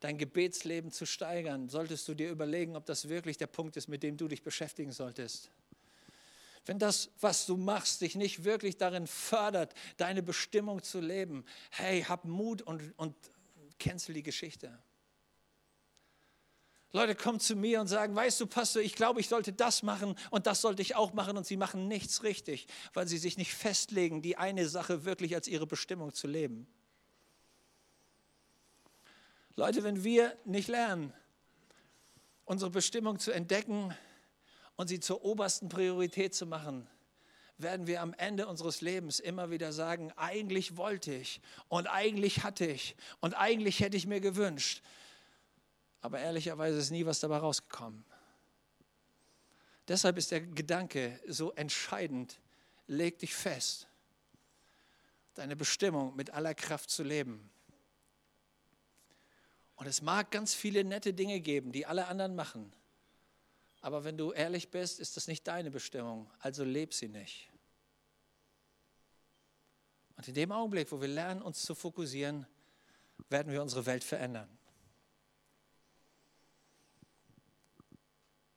[0.00, 4.02] dein Gebetsleben zu steigern, solltest du dir überlegen, ob das wirklich der Punkt ist, mit
[4.02, 5.50] dem du dich beschäftigen solltest.
[6.64, 12.02] Wenn das, was du machst, dich nicht wirklich darin fördert, deine Bestimmung zu leben, hey,
[12.02, 13.14] hab Mut und, und
[13.78, 14.76] cancel die Geschichte.
[16.92, 20.14] Leute kommen zu mir und sagen, weißt du, Pastor, ich glaube, ich sollte das machen
[20.30, 23.54] und das sollte ich auch machen und sie machen nichts richtig, weil sie sich nicht
[23.54, 26.66] festlegen, die eine Sache wirklich als ihre Bestimmung zu leben.
[29.56, 31.12] Leute, wenn wir nicht lernen,
[32.44, 33.94] unsere Bestimmung zu entdecken
[34.76, 36.86] und sie zur obersten Priorität zu machen,
[37.58, 42.66] werden wir am Ende unseres Lebens immer wieder sagen, eigentlich wollte ich und eigentlich hatte
[42.66, 44.82] ich und eigentlich hätte ich mir gewünscht.
[46.06, 48.04] Aber ehrlicherweise ist nie was dabei rausgekommen.
[49.88, 52.38] Deshalb ist der Gedanke so entscheidend.
[52.86, 53.88] Leg dich fest,
[55.34, 57.50] deine Bestimmung mit aller Kraft zu leben.
[59.74, 62.72] Und es mag ganz viele nette Dinge geben, die alle anderen machen.
[63.80, 67.50] Aber wenn du ehrlich bist, ist das nicht deine Bestimmung, also leb sie nicht.
[70.16, 72.46] Und in dem Augenblick, wo wir lernen, uns zu fokussieren,
[73.28, 74.55] werden wir unsere Welt verändern.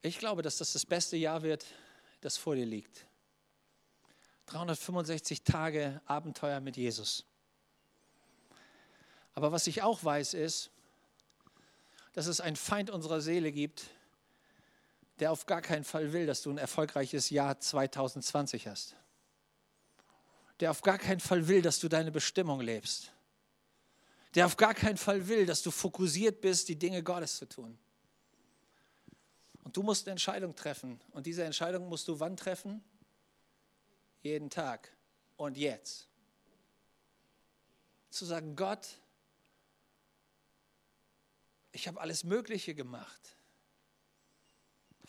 [0.02, 1.66] Ich glaube, dass das das beste Jahr wird,
[2.22, 3.06] das vor dir liegt.
[4.46, 7.26] 365 Tage Abenteuer mit Jesus.
[9.34, 10.72] Aber was ich auch weiß ist,
[12.14, 13.90] dass es einen Feind unserer Seele gibt,
[15.20, 18.96] der auf gar keinen Fall will, dass du ein erfolgreiches Jahr 2020 hast.
[20.62, 23.12] Der auf gar keinen Fall will, dass du deine Bestimmung lebst.
[24.36, 27.78] Der auf gar keinen Fall will, dass du fokussiert bist, die Dinge Gottes zu tun.
[29.64, 31.00] Und du musst eine Entscheidung treffen.
[31.12, 32.84] Und diese Entscheidung musst du wann treffen?
[34.22, 34.92] Jeden Tag.
[35.38, 36.08] Und jetzt.
[38.10, 38.88] Zu sagen, Gott,
[41.72, 43.36] ich habe alles Mögliche gemacht.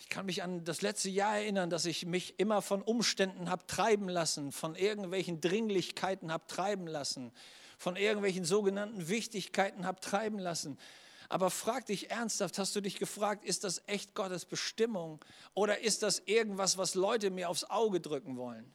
[0.01, 3.67] Ich kann mich an das letzte Jahr erinnern, dass ich mich immer von Umständen habe
[3.67, 7.31] treiben lassen, von irgendwelchen Dringlichkeiten habe treiben lassen,
[7.77, 10.79] von irgendwelchen sogenannten Wichtigkeiten habe treiben lassen.
[11.31, 15.23] Aber frag dich ernsthaft, hast du dich gefragt, ist das echt Gottes Bestimmung
[15.53, 18.69] oder ist das irgendwas, was Leute mir aufs Auge drücken wollen?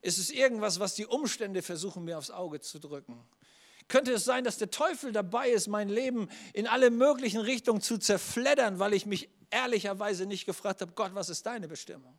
[0.00, 3.22] Ist es irgendwas, was die Umstände versuchen mir aufs Auge zu drücken?
[3.86, 7.98] Könnte es sein, dass der Teufel dabei ist, mein Leben in alle möglichen Richtungen zu
[7.98, 12.18] zerfleddern, weil ich mich ehrlicherweise nicht gefragt habe, Gott, was ist deine Bestimmung?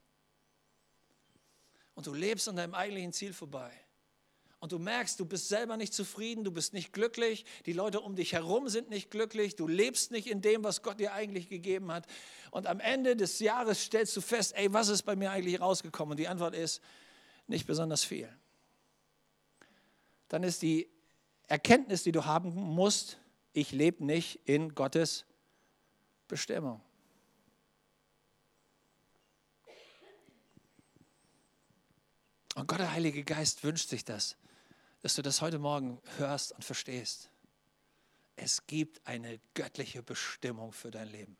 [1.95, 3.71] Und du lebst an deinem eigentlichen Ziel vorbei
[4.65, 8.15] und du merkst, du bist selber nicht zufrieden, du bist nicht glücklich, die Leute um
[8.15, 11.91] dich herum sind nicht glücklich, du lebst nicht in dem, was Gott dir eigentlich gegeben
[11.91, 12.07] hat.
[12.49, 16.13] Und am Ende des Jahres stellst du fest, ey, was ist bei mir eigentlich rausgekommen?
[16.13, 16.81] Und die Antwort ist,
[17.45, 18.27] nicht besonders viel.
[20.29, 20.89] Dann ist die
[21.45, 23.19] Erkenntnis, die du haben musst,
[23.53, 25.25] ich lebe nicht in Gottes
[26.27, 26.81] Bestimmung.
[32.55, 34.37] Und Gott, der Heilige Geist, wünscht sich das,
[35.05, 37.29] dass du das heute Morgen hörst und verstehst.
[38.35, 41.37] Es gibt eine göttliche Bestimmung für dein Leben.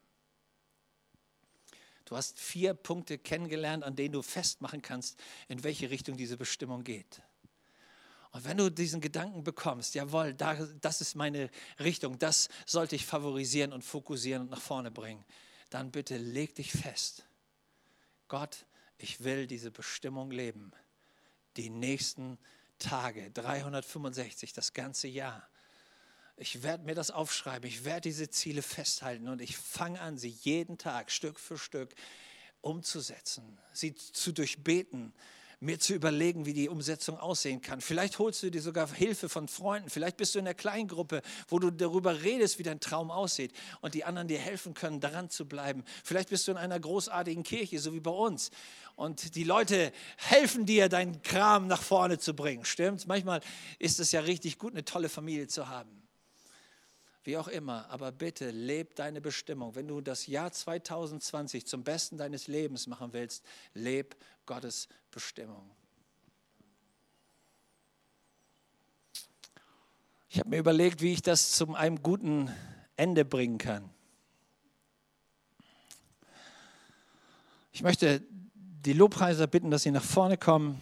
[2.06, 6.84] Du hast vier Punkte kennengelernt, an denen du festmachen kannst, in welche Richtung diese Bestimmung
[6.84, 7.24] geht.
[8.34, 11.50] Und wenn du diesen Gedanken bekommst, jawohl, das ist meine
[11.80, 15.26] Richtung, das sollte ich favorisieren und fokussieren und nach vorne bringen,
[15.72, 17.26] dann bitte leg dich fest.
[18.28, 18.68] Gott,
[19.00, 20.72] ich will diese Bestimmung leben
[21.58, 22.38] die nächsten
[22.80, 25.48] Tage, 365, das ganze Jahr.
[26.38, 30.36] Ich werde mir das aufschreiben, ich werde diese Ziele festhalten und ich fange an, sie
[30.42, 31.96] jeden Tag Stück für Stück
[32.62, 35.14] umzusetzen, sie zu durchbeten,
[35.60, 37.82] mir zu überlegen, wie die Umsetzung aussehen kann.
[37.82, 39.90] Vielleicht holst du dir sogar Hilfe von Freunden.
[39.90, 43.94] Vielleicht bist du in der Kleingruppe, wo du darüber redest, wie dein Traum aussieht und
[43.94, 45.84] die anderen dir helfen können, daran zu bleiben.
[46.04, 48.52] Vielleicht bist du in einer großartigen Kirche, so wie bei uns.
[48.96, 52.64] Und die Leute helfen dir, deinen Kram nach vorne zu bringen.
[52.64, 53.08] Stimmt?
[53.08, 53.42] Manchmal
[53.80, 56.05] ist es ja richtig gut, eine tolle Familie zu haben
[57.26, 59.76] wie auch immer, aber bitte leb deine Bestimmung.
[59.76, 64.16] Wenn du das Jahr 2020 zum Besten deines Lebens machen willst, leb
[64.46, 65.70] Gottes Bestimmung.
[70.30, 72.52] Ich habe mir überlegt, wie ich das zu einem guten
[72.98, 73.90] Ende bringen kann.
[77.72, 78.22] Ich möchte
[78.54, 80.80] die Lobpreiser bitten, dass sie nach vorne kommen.